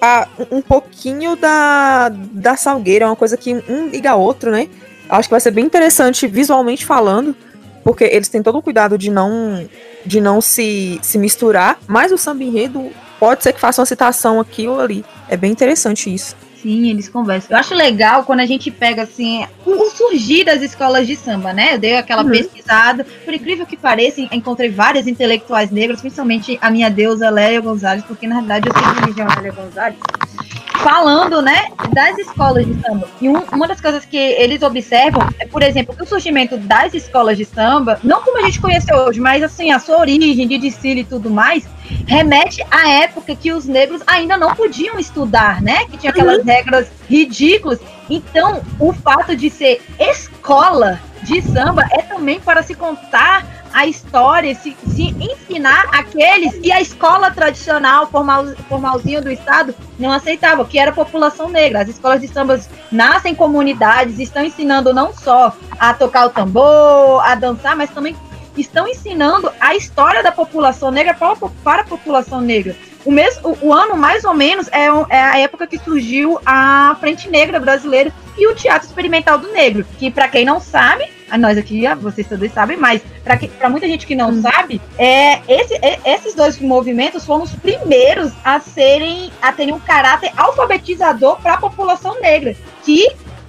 a 0.00 0.28
um 0.50 0.60
pouquinho 0.60 1.34
da, 1.34 2.10
da 2.10 2.54
Salgueira, 2.54 3.06
uma 3.06 3.16
coisa 3.16 3.38
que 3.38 3.54
um 3.54 3.88
liga 3.88 4.10
a 4.10 4.16
outro, 4.16 4.50
né? 4.50 4.68
Acho 5.08 5.28
que 5.28 5.32
vai 5.32 5.40
ser 5.40 5.50
bem 5.50 5.64
interessante 5.64 6.26
visualmente 6.26 6.84
falando, 6.84 7.34
porque 7.82 8.04
eles 8.04 8.28
têm 8.28 8.42
todo 8.42 8.58
o 8.58 8.62
cuidado 8.62 8.98
de 8.98 9.10
não 9.10 9.66
de 10.04 10.20
não 10.20 10.40
se, 10.40 10.98
se 11.02 11.16
misturar, 11.16 11.78
mas 11.86 12.12
o 12.12 12.18
samba 12.18 12.44
enredo 12.44 12.90
pode 13.22 13.44
ser 13.44 13.52
que 13.52 13.60
faça 13.60 13.80
uma 13.80 13.86
citação 13.86 14.40
aqui 14.40 14.66
ou 14.66 14.80
ali. 14.80 15.04
É 15.28 15.36
bem 15.36 15.52
interessante 15.52 16.12
isso. 16.12 16.34
Sim, 16.60 16.90
eles 16.90 17.08
conversam. 17.08 17.52
Eu 17.52 17.56
acho 17.56 17.72
legal 17.72 18.24
quando 18.24 18.40
a 18.40 18.46
gente 18.46 18.68
pega 18.68 19.02
assim 19.04 19.46
o 19.64 19.90
surgir 19.90 20.42
das 20.42 20.60
escolas 20.60 21.06
de 21.06 21.14
samba, 21.14 21.52
né? 21.52 21.74
Eu 21.74 21.78
dei 21.78 21.96
aquela 21.96 22.24
uhum. 22.24 22.30
pesquisada. 22.30 23.06
Por 23.24 23.32
incrível 23.32 23.64
que 23.64 23.76
pareça, 23.76 24.20
encontrei 24.32 24.70
várias 24.70 25.06
intelectuais 25.06 25.70
negras, 25.70 26.00
principalmente 26.00 26.58
a 26.60 26.68
minha 26.68 26.90
deusa 26.90 27.30
Lélia 27.30 27.60
Gonzalez, 27.60 28.02
porque 28.04 28.26
na 28.26 28.40
verdade 28.40 28.68
eu 28.68 28.74
sei 28.74 29.00
religião 29.00 29.28
Lélia 29.36 29.52
Gonzalez 29.52 29.98
falando, 30.82 31.40
né, 31.40 31.68
das 31.92 32.18
escolas 32.18 32.66
de 32.66 32.74
samba. 32.82 33.08
E 33.20 33.28
um, 33.28 33.40
uma 33.52 33.68
das 33.68 33.80
coisas 33.80 34.04
que 34.04 34.16
eles 34.16 34.62
observam 34.62 35.22
é, 35.38 35.46
por 35.46 35.62
exemplo, 35.62 35.94
que 35.94 36.02
o 36.02 36.06
surgimento 36.06 36.56
das 36.56 36.92
escolas 36.92 37.38
de 37.38 37.44
samba, 37.44 37.98
não 38.02 38.20
como 38.22 38.38
a 38.38 38.42
gente 38.42 38.60
conhece 38.60 38.92
hoje, 38.92 39.20
mas 39.20 39.42
assim, 39.42 39.70
a 39.70 39.78
sua 39.78 39.98
origem 39.98 40.46
de 40.46 40.58
desfile 40.58 41.02
e 41.02 41.04
tudo 41.04 41.30
mais, 41.30 41.64
remete 42.06 42.64
à 42.70 42.88
época 42.88 43.34
que 43.34 43.52
os 43.52 43.66
negros 43.66 44.02
ainda 44.06 44.36
não 44.36 44.54
podiam 44.54 44.98
estudar, 44.98 45.62
né? 45.62 45.84
Que 45.86 45.96
tinha 45.96 46.10
aquelas 46.10 46.38
uhum. 46.38 46.44
regras 46.44 46.88
ridículas. 47.08 47.78
Então, 48.10 48.60
o 48.78 48.92
fato 48.92 49.36
de 49.36 49.48
ser 49.48 49.80
escola 49.98 51.00
de 51.22 51.40
samba 51.40 51.86
é 51.92 52.02
também 52.02 52.40
para 52.40 52.62
se 52.62 52.74
contar 52.74 53.61
a 53.72 53.86
história, 53.86 54.54
se, 54.54 54.76
se 54.86 55.08
ensinar 55.08 55.88
aqueles 55.92 56.54
que 56.56 56.72
a 56.72 56.80
escola 56.80 57.30
tradicional, 57.30 58.06
formal, 58.06 58.46
formalzinho 58.68 59.22
do 59.22 59.30
Estado, 59.30 59.74
não 59.98 60.12
aceitava, 60.12 60.64
que 60.64 60.78
era 60.78 60.90
a 60.90 60.94
população 60.94 61.48
negra. 61.48 61.82
As 61.82 61.88
escolas 61.88 62.20
de 62.20 62.28
samba 62.28 62.60
nascem 62.90 63.32
em 63.32 63.34
comunidades, 63.34 64.18
estão 64.18 64.44
ensinando 64.44 64.92
não 64.92 65.12
só 65.12 65.56
a 65.78 65.94
tocar 65.94 66.26
o 66.26 66.30
tambor, 66.30 67.24
a 67.24 67.34
dançar, 67.34 67.76
mas 67.76 67.90
também 67.90 68.16
estão 68.56 68.86
ensinando 68.86 69.50
a 69.60 69.74
história 69.74 70.22
da 70.22 70.30
população 70.30 70.90
negra 70.90 71.14
para, 71.14 71.36
para 71.64 71.82
a 71.82 71.86
população 71.86 72.40
negra. 72.40 72.76
O, 73.04 73.10
mesmo, 73.10 73.58
o, 73.60 73.72
ano, 73.72 73.96
mais 73.96 74.24
ou 74.24 74.34
menos, 74.34 74.68
é, 74.68 74.86
é, 75.08 75.22
a 75.22 75.38
época 75.38 75.66
que 75.66 75.78
surgiu 75.78 76.38
a 76.46 76.96
Frente 77.00 77.28
Negra 77.28 77.58
Brasileira 77.58 78.12
e 78.38 78.46
o 78.46 78.54
Teatro 78.54 78.86
Experimental 78.86 79.38
do 79.38 79.52
Negro, 79.52 79.84
que, 79.98 80.10
para 80.10 80.28
quem 80.28 80.44
não 80.44 80.60
sabe, 80.60 81.08
nós 81.38 81.56
aqui, 81.58 81.82
vocês 82.00 82.26
todos 82.26 82.52
sabem, 82.52 82.76
mas 82.76 83.02
para 83.58 83.68
muita 83.68 83.86
gente 83.86 84.06
que 84.06 84.14
não 84.14 84.30
hum. 84.30 84.42
sabe, 84.42 84.80
é, 84.98 85.40
esse, 85.48 85.74
é, 85.76 85.98
esses 86.04 86.34
dois 86.34 86.58
movimentos 86.60 87.24
foram 87.24 87.44
os 87.44 87.54
primeiros 87.54 88.32
a 88.44 88.60
serem 88.60 89.30
a 89.40 89.52
terem 89.52 89.74
um 89.74 89.80
caráter 89.80 90.30
alfabetizador 90.36 91.40
para 91.40 91.54
a 91.54 91.58
população 91.58 92.20
negra, 92.20 92.56
que 92.84 93.08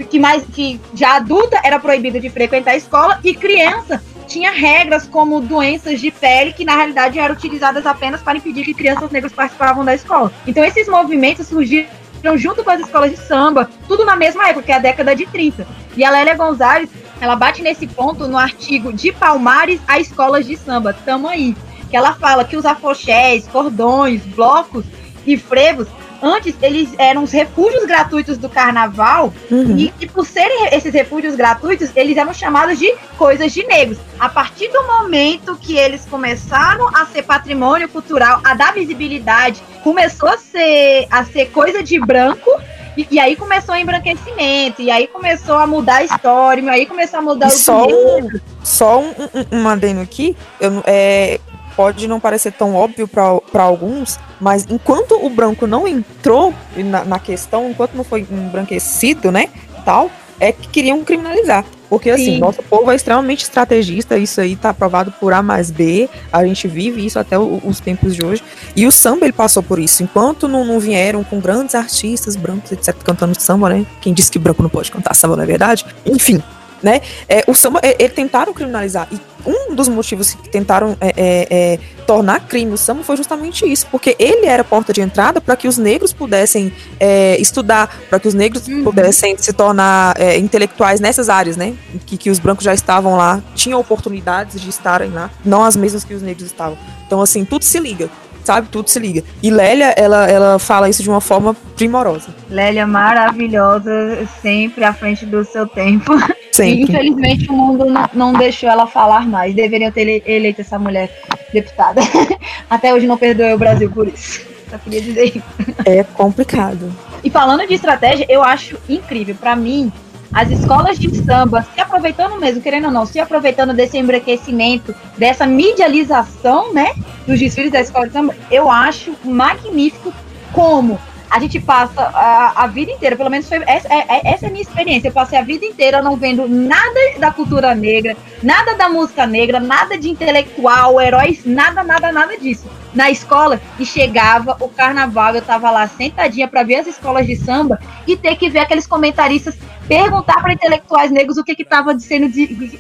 que 0.10 0.20
mais 0.20 0.44
que 0.44 0.82
já 0.96 1.18
adulta 1.18 1.60
era 1.64 1.80
proibida 1.80 2.20
de 2.20 2.28
frequentar 2.28 2.72
a 2.72 2.76
escola 2.76 3.20
e 3.24 3.34
criança 3.36 4.02
tinha 4.28 4.52
regras 4.52 5.06
como 5.08 5.40
doenças 5.42 6.00
de 6.02 6.10
pele 6.10 6.54
que 6.54 6.66
na 6.66 6.76
realidade 6.76 7.20
eram 7.20 7.36
utilizadas 7.36 7.86
apenas 7.86 8.22
para 8.22 8.38
impedir 8.38 8.64
que 8.64 8.74
crianças 8.74 9.12
negras 9.12 9.32
participavam 9.32 9.86
da 9.86 9.94
escola. 9.94 10.32
Então 10.48 10.64
esses 10.64 10.88
movimentos 10.88 11.48
surgiram 11.48 11.88
junto 12.36 12.64
com 12.64 12.72
as 12.72 12.80
escolas 12.80 13.12
de 13.12 13.18
samba, 13.18 13.70
tudo 13.88 14.06
na 14.06 14.16
mesma 14.16 14.48
época, 14.50 14.66
que 14.66 14.72
é 14.72 14.76
a 14.76 14.80
década 14.80 15.16
de 15.16 15.26
30. 15.26 15.68
E 15.96 16.04
a 16.04 16.10
Lélia 16.10 16.36
Gonzalez, 16.36 16.90
ela 17.24 17.36
bate 17.36 17.62
nesse 17.62 17.88
ponto 17.88 18.28
no 18.28 18.38
artigo 18.38 18.92
De 18.92 19.12
Palmares 19.12 19.80
a 19.88 20.00
Escolas 20.00 20.46
de 20.46 20.58
Samba, 20.58 20.94
tamo 21.06 21.28
aí, 21.28 21.56
que 21.90 21.96
ela 21.96 22.14
fala 22.14 22.44
que 22.44 22.58
os 22.58 22.66
afoxés, 22.66 23.48
cordões, 23.48 24.22
blocos 24.26 24.86
e 25.26 25.38
frevos 25.38 25.88
Antes, 26.24 26.56
eles 26.62 26.96
eram 26.98 27.24
os 27.24 27.34
refúgios 27.34 27.86
gratuitos 27.86 28.38
do 28.38 28.48
carnaval, 28.48 29.34
uhum. 29.52 29.78
e, 29.78 29.94
e, 30.00 30.08
por 30.08 30.26
serem 30.26 30.70
esses 30.72 30.94
refúgios 30.94 31.36
gratuitos, 31.36 31.90
eles 31.98 32.16
eram 32.16 32.34
chamados 32.34 32.80
de 32.80 32.90
coisas 33.18 33.52
de 33.52 33.62
negros. 33.68 33.98
A 34.18 34.30
partir 34.30 34.70
do 34.70 34.88
momento 34.88 35.58
que 35.58 35.76
eles 35.76 36.06
começaram 36.06 36.88
a 36.96 37.06
ser 37.08 37.24
patrimônio 37.24 37.90
cultural, 37.90 38.40
a 38.42 38.54
dar 38.54 38.74
visibilidade, 38.74 39.62
começou 39.84 40.30
a 40.30 40.38
ser, 40.38 41.08
a 41.12 41.26
ser 41.26 41.48
coisa 41.48 41.84
de 41.84 42.00
branco, 42.00 42.50
e, 42.98 43.08
e, 43.12 43.20
aí 43.20 43.36
começou 43.36 43.76
o 43.76 43.78
embranquecimento, 43.78 44.82
e 44.82 44.92
aí 44.92 45.08
começou 45.08 45.56
a 45.56 45.68
mudar 45.68 45.98
a 45.98 46.04
história, 46.04 46.62
e 46.62 46.70
aí 46.70 46.86
começou 46.86 47.20
a 47.20 47.22
mudar 47.22 47.48
o 47.48 47.52
só 47.52 47.86
um, 47.86 48.30
Só 48.64 49.00
um, 49.00 49.10
um, 49.52 49.62
um 49.62 49.70
adendo 49.70 50.02
aqui, 50.02 50.36
eu, 50.60 50.84
é, 50.86 51.40
pode 51.76 52.08
não 52.08 52.20
parecer 52.20 52.52
tão 52.52 52.76
óbvio 52.76 53.08
para 53.08 53.64
alguns, 53.64 54.20
mas 54.40 54.66
enquanto 54.70 55.14
o 55.14 55.30
branco 55.30 55.68
não 55.68 55.88
entrou 55.88 56.54
na, 56.76 57.04
na, 57.04 57.20
questão, 57.20 57.70
enquanto 57.70 57.94
não 57.94 58.04
foi 58.04 58.22
embranquecido, 58.22 59.32
né, 59.32 59.50
tal, 59.86 60.10
é 60.40 60.52
que 60.52 60.68
queriam 60.68 61.04
criminalizar. 61.04 61.66
Porque, 61.94 62.10
assim, 62.10 62.26
Sim. 62.26 62.40
nosso 62.40 62.64
povo 62.64 62.90
é 62.90 62.96
extremamente 62.96 63.44
estrategista, 63.44 64.18
isso 64.18 64.42
aí 64.42 64.56
tá 64.56 64.72
aprovado 64.72 65.14
por 65.20 65.32
A 65.32 65.44
mais 65.44 65.70
B, 65.70 66.10
a 66.32 66.44
gente 66.44 66.68
vive 66.68 67.06
isso 67.06 67.20
até 67.20 67.38
o, 67.38 67.62
os 67.64 67.80
tempos 67.80 68.16
de 68.16 68.26
hoje. 68.26 68.42
E 68.76 68.88
o 68.88 68.92
samba, 68.92 69.26
ele 69.26 69.32
passou 69.32 69.62
por 69.62 69.78
isso. 69.78 70.02
Enquanto 70.02 70.48
não, 70.48 70.66
não 70.66 70.80
vieram 70.80 71.24
com 71.24 71.40
grandes 71.40 71.76
artistas 71.76 72.36
brancos, 72.36 72.72
etc., 72.72 72.96
cantando 73.04 73.40
samba, 73.40 73.70
né? 73.70 73.86
Quem 74.02 74.12
disse 74.12 74.32
que 74.32 74.40
branco 74.40 74.64
não 74.64 74.72
pode 74.72 74.90
cantar 74.90 75.14
samba, 75.14 75.36
não 75.36 75.44
é 75.44 75.46
verdade? 75.46 75.86
Enfim, 76.04 76.42
né? 76.84 77.02
É, 77.30 77.44
o 77.48 77.54
samba, 77.54 77.80
é, 77.82 77.96
eles 77.98 78.14
tentaram 78.14 78.54
criminalizar. 78.54 79.08
E 79.12 79.20
um 79.46 79.74
dos 79.74 79.88
motivos 79.88 80.34
que 80.34 80.50
tentaram 80.50 80.98
é, 81.00 81.14
é, 81.16 81.48
é, 81.50 81.80
tornar 82.06 82.42
crime 82.42 82.72
o 82.74 82.78
samba 82.78 83.04
foi 83.04 83.18
justamente 83.18 83.66
isso, 83.66 83.88
porque 83.90 84.16
ele 84.20 84.46
era 84.46 84.64
porta 84.64 84.92
de 84.92 85.02
entrada 85.02 85.40
para 85.40 85.56
que 85.56 85.68
os 85.68 85.78
negros 85.78 86.14
pudessem 86.14 86.72
é, 87.00 87.40
estudar, 87.40 87.90
para 88.10 88.20
que 88.20 88.28
os 88.28 88.34
negros 88.34 88.68
uhum. 88.68 88.84
pudessem 88.84 89.38
se 89.38 89.54
tornar 89.54 90.16
intelectuais 90.38 91.00
nessas 91.00 91.30
áreas, 91.30 91.56
né? 91.56 91.74
Que, 92.06 92.18
que 92.18 92.30
os 92.30 92.40
brancos 92.40 92.66
já 92.66 92.74
estavam 92.74 93.16
lá, 93.16 93.42
tinham 93.56 93.80
oportunidades 93.80 94.62
de 94.62 94.70
estarem 94.70 95.12
lá, 95.12 95.30
não 95.46 95.64
as 95.64 95.76
mesmas 95.78 96.04
que 96.04 96.14
os 96.14 96.22
negros 96.22 96.46
estavam. 96.46 96.78
Então, 97.06 97.22
assim, 97.22 97.46
tudo 97.46 97.64
se 97.64 97.80
liga 97.80 98.10
sabe? 98.44 98.68
Tudo 98.70 98.90
se 98.90 99.00
liga. 99.00 99.24
E 99.42 99.50
Lélia, 99.50 99.94
ela, 99.98 100.28
ela 100.28 100.60
fala 100.60 100.90
isso 100.90 101.02
de 101.02 101.10
uma 101.10 101.22
forma 101.22 101.56
primorosa. 101.76 102.36
Lélia 102.50 102.86
maravilhosa, 102.86 104.28
sempre 104.42 104.84
à 104.84 104.94
frente 104.94 105.26
do 105.26 105.44
seu 105.46 105.66
tempo. 105.66 106.14
Sempre. 106.54 106.82
E, 106.82 106.84
infelizmente 106.84 107.50
o 107.50 107.54
mundo 107.54 107.86
não, 107.86 108.10
não, 108.14 108.34
deixou 108.34 108.70
ela 108.70 108.86
falar 108.86 109.28
mais. 109.28 109.56
Deveriam 109.56 109.92
ter 109.92 110.22
eleito 110.30 110.62
essa 110.62 110.78
mulher 110.78 111.10
deputada. 111.52 112.02
Até 112.70 112.94
hoje 112.94 113.08
não 113.08 113.18
perdoei 113.18 113.54
o 113.54 113.58
Brasil 113.58 113.90
por 113.90 114.08
isso. 114.08 114.46
Só 114.70 114.78
queria 114.78 115.02
dizer 115.02 115.26
isso. 115.36 115.44
É 115.84 116.04
complicado. 116.04 116.94
E 117.24 117.30
falando 117.32 117.68
de 117.68 117.74
estratégia, 117.74 118.28
eu 118.30 118.44
acho 118.44 118.78
incrível. 118.88 119.34
Para 119.34 119.56
mim, 119.56 119.92
as 120.32 120.52
escolas 120.52 121.00
de 121.00 121.16
samba, 121.24 121.66
se 121.74 121.82
aproveitando 121.82 122.40
mesmo, 122.40 122.62
querendo 122.62 122.86
ou 122.86 122.92
não, 122.92 123.06
se 123.08 123.20
aproveitando 123.20 123.74
desse 123.74 123.98
embranquecimento, 123.98 124.94
dessa 125.18 125.48
medialização, 125.48 126.72
né, 126.72 126.94
dos 127.26 127.40
desfiles 127.40 127.72
da 127.72 127.82
escola 127.82 128.06
de 128.06 128.14
samba, 128.14 128.36
eu 128.52 128.70
acho 128.70 129.16
magnífico 129.24 130.14
como 130.52 131.00
a 131.34 131.40
gente 131.40 131.60
passa 131.60 132.00
a, 132.14 132.64
a 132.64 132.68
vida 132.68 132.92
inteira, 132.92 133.16
pelo 133.16 133.30
menos 133.32 133.50
foi, 133.50 133.58
essa, 133.66 133.92
é, 133.92 134.06
é, 134.08 134.34
essa 134.34 134.46
é 134.46 134.50
a 134.50 134.52
minha 134.52 134.62
experiência. 134.62 135.08
Eu 135.08 135.12
passei 135.12 135.40
a 135.40 135.42
vida 135.42 135.66
inteira 135.66 136.00
não 136.00 136.16
vendo 136.16 136.48
nada 136.48 137.00
da 137.18 137.32
cultura 137.32 137.74
negra, 137.74 138.16
nada 138.44 138.76
da 138.76 138.88
música 138.88 139.26
negra, 139.26 139.60
nada 139.60 139.98
de 139.98 140.12
intelectual, 140.12 141.02
heróis, 141.02 141.44
nada, 141.44 141.84
nada, 141.84 142.12
nada 142.12 142.38
disso. 142.38 142.70
Na 142.94 143.10
escola, 143.10 143.60
e 143.80 143.86
chegava 143.86 144.56
o 144.60 144.70
carnaval, 144.70 145.36
eu 145.36 145.42
tava 145.42 145.72
lá 145.72 145.88
sentadinha 145.88 146.48
para 146.48 146.64
ver 146.64 146.76
as 146.76 146.88
escolas 146.88 147.26
de 147.26 147.36
samba 147.36 147.80
e 148.08 148.16
ter 148.16 148.36
que 148.36 148.50
ver 148.50 148.60
aqueles 148.60 148.86
comentaristas 148.86 149.58
perguntar 149.88 150.42
para 150.42 150.54
intelectuais 150.54 151.12
negros 151.12 151.38
o 151.38 151.44
que 151.44 151.56
que 151.56 151.64
estava 151.64 151.98
sendo 152.00 152.28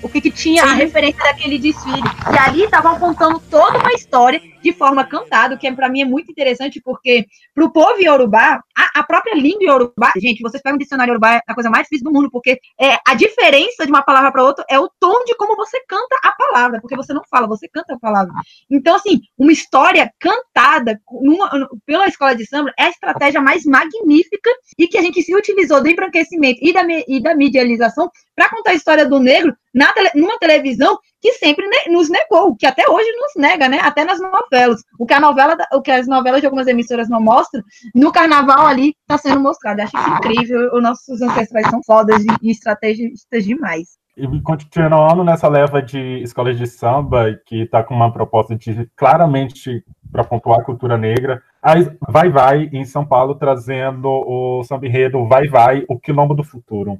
o 0.01 0.09
que 0.09 0.21
que 0.21 0.31
tinha 0.31 0.63
a 0.63 0.73
referência 0.73 1.23
daquele 1.23 1.59
desfile. 1.59 2.01
E 2.33 2.37
ali 2.37 2.63
estavam 2.63 2.97
contando 2.99 3.41
toda 3.49 3.79
uma 3.79 3.93
história 3.93 4.41
de 4.61 4.71
forma 4.71 5.03
cantada, 5.03 5.57
que 5.57 5.67
é, 5.67 5.71
para 5.71 5.89
mim 5.89 6.01
é 6.01 6.05
muito 6.05 6.31
interessante 6.31 6.81
porque 6.83 7.25
para 7.53 7.65
o 7.65 7.71
povo 7.71 7.99
iorubá, 7.99 8.63
a, 8.75 8.99
a, 8.99 9.03
própria 9.03 9.35
língua 9.35 9.63
iorubá, 9.63 10.11
gente, 10.17 10.41
vocês 10.41 10.61
pegam 10.61 10.75
um 10.75 10.79
dicionário 10.79 11.11
iorubá, 11.11 11.35
é 11.35 11.41
a 11.47 11.53
coisa 11.53 11.69
mais 11.69 11.83
difícil 11.83 12.05
do 12.05 12.13
mundo, 12.13 12.29
porque 12.31 12.59
é 12.79 12.97
a 13.07 13.13
diferença 13.13 13.85
de 13.85 13.91
uma 13.91 14.01
palavra 14.01 14.31
para 14.31 14.43
outra 14.43 14.65
é 14.69 14.79
o 14.79 14.89
tom 14.99 15.23
de 15.25 15.35
como 15.35 15.55
você 15.55 15.79
canta 15.87 16.17
a 16.23 16.31
palavra, 16.31 16.81
porque 16.81 16.95
você 16.95 17.13
não 17.13 17.21
fala, 17.29 17.47
você 17.47 17.67
canta 17.67 17.93
a 17.93 17.99
palavra. 17.99 18.33
Então 18.69 18.95
assim, 18.95 19.21
uma 19.37 19.51
história 19.51 20.11
cantada 20.19 20.99
numa, 21.11 21.69
pela 21.85 22.07
escola 22.07 22.35
de 22.35 22.45
samba 22.45 22.73
é 22.77 22.85
a 22.85 22.89
estratégia 22.89 23.41
mais 23.41 23.63
magnífica 23.65 24.49
e 24.77 24.87
que 24.87 24.97
a 24.97 25.01
gente 25.01 25.21
se 25.21 25.35
utilizou 25.35 25.81
do 25.81 25.89
embranquecimento 25.89 26.59
e 26.61 26.73
da 26.73 26.83
e 27.07 27.21
da 27.21 27.35
medialização 27.35 28.09
para 28.35 28.49
contar 28.49 28.71
a 28.71 28.75
história 28.75 29.05
do 29.05 29.19
negro 29.19 29.55
na 29.73 29.91
tele, 29.93 30.09
numa 30.15 30.37
televisão 30.37 30.97
que 31.21 31.33
sempre 31.33 31.65
ne, 31.67 31.93
nos 31.93 32.09
negou, 32.09 32.55
que 32.55 32.65
até 32.65 32.83
hoje 32.89 33.09
nos 33.15 33.41
nega, 33.41 33.67
né? 33.67 33.79
Até 33.81 34.03
nas 34.03 34.19
novelas. 34.19 34.81
O 34.99 35.05
que 35.05 35.13
a 35.13 35.19
novela, 35.19 35.57
o 35.73 35.81
que 35.81 35.91
as 35.91 36.07
novelas 36.07 36.41
de 36.41 36.47
algumas 36.47 36.67
emissoras 36.67 37.09
não 37.09 37.21
mostram, 37.21 37.63
no 37.95 38.11
carnaval 38.11 38.67
ali 38.67 38.93
está 39.01 39.17
sendo 39.17 39.41
mostrado. 39.41 39.79
Eu 39.79 39.85
acho 39.85 40.11
incrível, 40.17 40.69
os 40.73 40.83
nossos 40.83 41.21
ancestrais 41.21 41.69
são 41.69 41.81
fodas 41.83 42.23
e 42.41 42.51
estrategistas 42.51 43.45
demais. 43.45 44.03
E 44.15 44.27
continuando 44.41 45.23
nessa 45.23 45.47
leva 45.47 45.81
de 45.81 46.21
escolas 46.21 46.55
de 46.55 46.67
samba, 46.67 47.35
que 47.47 47.63
está 47.63 47.83
com 47.83 47.95
uma 47.95 48.13
proposta 48.13 48.55
de 48.55 48.87
claramente 48.95 49.83
para 50.11 50.23
pontuar 50.23 50.59
a 50.59 50.63
cultura 50.63 50.97
negra, 50.97 51.41
a 51.59 51.73
Vai 52.11 52.29
Vai 52.29 52.69
em 52.71 52.85
São 52.85 53.03
Paulo 53.03 53.33
trazendo 53.33 54.07
o 54.07 54.63
samba 54.63 54.85
enredo 54.85 55.25
Vai 55.25 55.47
Vai, 55.47 55.83
o 55.89 55.99
quilombo 55.99 56.35
do 56.35 56.43
futuro. 56.43 56.99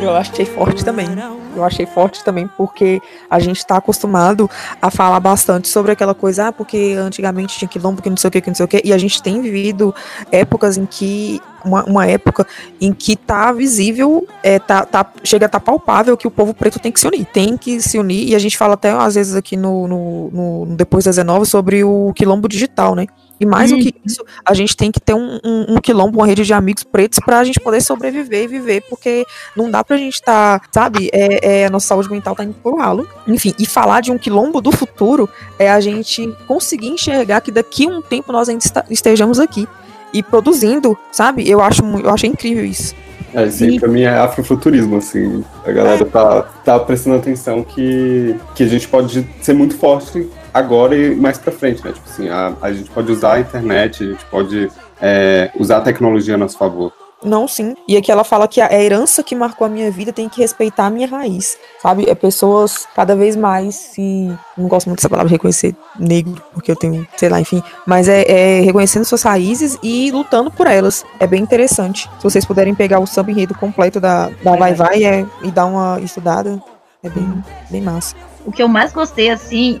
Eu 0.00 0.16
achei 0.16 0.44
forte 0.44 0.84
também. 0.84 1.08
Eu 1.54 1.64
achei 1.64 1.86
forte 1.86 2.24
também 2.24 2.48
porque 2.56 3.00
a 3.30 3.38
gente 3.38 3.58
está 3.58 3.76
acostumado 3.76 4.48
a 4.80 4.90
falar 4.90 5.20
bastante 5.20 5.68
sobre 5.68 5.92
aquela 5.92 6.14
coisa, 6.14 6.48
ah, 6.48 6.52
porque 6.52 6.94
antigamente 6.98 7.58
tinha 7.58 7.68
quilombo, 7.68 8.02
que 8.02 8.10
não 8.10 8.16
sei 8.16 8.28
o 8.28 8.30
que, 8.30 8.40
que 8.40 8.48
não 8.48 8.54
sei 8.54 8.64
o 8.64 8.68
que, 8.68 8.82
e 8.84 8.92
a 8.92 8.98
gente 8.98 9.22
tem 9.22 9.40
vivido 9.40 9.94
épocas 10.30 10.76
em 10.76 10.86
que 10.86 11.40
uma, 11.64 11.84
uma 11.84 12.06
época 12.06 12.46
em 12.80 12.92
que 12.92 13.16
tá 13.16 13.52
visível, 13.52 14.26
é, 14.42 14.58
tá, 14.58 14.84
tá, 14.84 15.10
chega 15.22 15.46
a 15.46 15.48
estar 15.48 15.60
tá 15.60 15.64
palpável 15.64 16.16
que 16.16 16.26
o 16.26 16.30
povo 16.30 16.52
preto 16.54 16.78
tem 16.78 16.90
que 16.90 17.00
se 17.00 17.06
unir, 17.06 17.24
tem 17.26 17.56
que 17.56 17.80
se 17.80 17.98
unir, 17.98 18.28
e 18.28 18.34
a 18.34 18.38
gente 18.38 18.56
fala 18.58 18.74
até 18.74 18.90
às 18.90 19.14
vezes 19.14 19.34
aqui 19.34 19.56
no, 19.56 19.86
no, 19.86 20.30
no 20.30 20.76
Depois 20.76 21.04
das 21.04 21.16
19 21.16 21.46
sobre 21.46 21.84
o 21.84 22.12
quilombo 22.14 22.48
digital, 22.48 22.94
né? 22.94 23.06
E 23.42 23.46
mais 23.46 23.72
do 23.72 23.78
que 23.78 23.88
uhum. 23.88 24.02
isso, 24.04 24.24
a 24.44 24.54
gente 24.54 24.76
tem 24.76 24.92
que 24.92 25.00
ter 25.00 25.14
um, 25.14 25.40
um, 25.44 25.74
um 25.74 25.80
quilombo, 25.80 26.20
uma 26.20 26.26
rede 26.26 26.44
de 26.44 26.54
amigos 26.54 26.84
pretos 26.84 27.18
para 27.18 27.40
a 27.40 27.44
gente 27.44 27.58
poder 27.58 27.80
sobreviver 27.80 28.44
e 28.44 28.46
viver, 28.46 28.84
porque 28.88 29.26
não 29.56 29.68
dá 29.68 29.82
pra 29.82 29.96
gente 29.96 30.14
estar, 30.14 30.60
tá, 30.60 30.66
sabe, 30.72 31.10
é, 31.12 31.41
é, 31.42 31.66
a 31.66 31.70
nossa 31.70 31.88
saúde 31.88 32.10
mental 32.10 32.34
tá 32.34 32.44
indo 32.44 32.54
pro 32.54 32.76
ralo. 32.76 33.06
Enfim, 33.26 33.52
e 33.58 33.66
falar 33.66 34.00
de 34.00 34.10
um 34.10 34.16
quilombo 34.16 34.60
do 34.60 34.72
futuro 34.72 35.28
é 35.58 35.70
a 35.70 35.80
gente 35.80 36.34
conseguir 36.46 36.88
enxergar 36.88 37.40
que 37.40 37.50
daqui 37.50 37.86
a 37.86 37.88
um 37.88 38.00
tempo 38.00 38.32
nós 38.32 38.48
ainda 38.48 38.64
estejamos 38.88 39.38
aqui 39.38 39.68
e 40.12 40.22
produzindo, 40.22 40.96
sabe? 41.10 41.48
Eu 41.48 41.60
acho, 41.60 41.82
eu 41.82 42.10
achei 42.10 42.30
incrível 42.30 42.64
isso. 42.64 42.94
É, 43.34 43.46
isso 43.46 43.64
aí 43.64 43.80
pra 43.80 43.88
mim 43.88 44.02
é 44.02 44.10
afrofuturismo, 44.10 44.96
assim. 44.96 45.42
A 45.66 45.72
galera 45.72 46.04
tá, 46.04 46.42
tá 46.64 46.78
prestando 46.78 47.16
atenção 47.16 47.64
que, 47.64 48.36
que 48.54 48.62
a 48.62 48.68
gente 48.68 48.86
pode 48.88 49.26
ser 49.40 49.54
muito 49.54 49.76
forte 49.76 50.28
agora 50.52 50.94
e 50.94 51.14
mais 51.16 51.38
pra 51.38 51.50
frente, 51.50 51.82
né? 51.84 51.92
Tipo 51.92 52.08
assim, 52.08 52.28
a, 52.28 52.52
a 52.60 52.72
gente 52.72 52.90
pode 52.90 53.10
usar 53.10 53.34
a 53.34 53.40
internet, 53.40 54.04
a 54.04 54.06
gente 54.06 54.24
pode 54.26 54.70
é, 55.00 55.50
usar 55.58 55.78
a 55.78 55.80
tecnologia 55.80 56.34
a 56.34 56.38
nosso 56.38 56.58
favor. 56.58 56.92
Não, 57.24 57.46
sim. 57.46 57.74
E 57.86 57.96
aqui 57.96 58.10
ela 58.10 58.24
fala 58.24 58.48
que 58.48 58.60
a 58.60 58.72
herança 58.72 59.22
que 59.22 59.34
marcou 59.34 59.66
a 59.66 59.70
minha 59.70 59.90
vida 59.90 60.12
tem 60.12 60.28
que 60.28 60.40
respeitar 60.40 60.86
a 60.86 60.90
minha 60.90 61.06
raiz, 61.06 61.56
sabe? 61.80 62.08
É 62.08 62.14
pessoas 62.14 62.86
cada 62.94 63.14
vez 63.14 63.36
mais 63.36 63.74
se. 63.74 64.30
Não 64.56 64.68
gosto 64.68 64.86
muito 64.86 64.98
dessa 64.98 65.08
palavra 65.08 65.30
reconhecer 65.30 65.74
negro, 65.98 66.42
porque 66.52 66.70
eu 66.70 66.76
tenho, 66.76 67.06
sei 67.16 67.28
lá, 67.28 67.40
enfim. 67.40 67.62
Mas 67.86 68.08
é, 68.08 68.24
é 68.28 68.60
reconhecendo 68.60 69.04
suas 69.04 69.22
raízes 69.22 69.78
e 69.82 70.10
lutando 70.10 70.50
por 70.50 70.66
elas. 70.66 71.04
É 71.20 71.26
bem 71.26 71.42
interessante. 71.42 72.10
Se 72.18 72.24
vocês 72.24 72.44
puderem 72.44 72.74
pegar 72.74 72.98
o 72.98 73.06
samba 73.06 73.30
enredo 73.30 73.54
completo 73.54 74.00
da, 74.00 74.28
da 74.42 74.56
Vai 74.56 74.74
Vai 74.74 75.04
é, 75.04 75.26
e 75.42 75.50
dar 75.50 75.66
uma 75.66 76.00
estudada, 76.00 76.62
É 77.02 77.08
bem, 77.08 77.44
bem 77.70 77.80
massa. 77.82 78.14
O 78.44 78.52
que 78.52 78.62
eu 78.62 78.68
mais 78.68 78.92
gostei, 78.92 79.30
assim. 79.30 79.80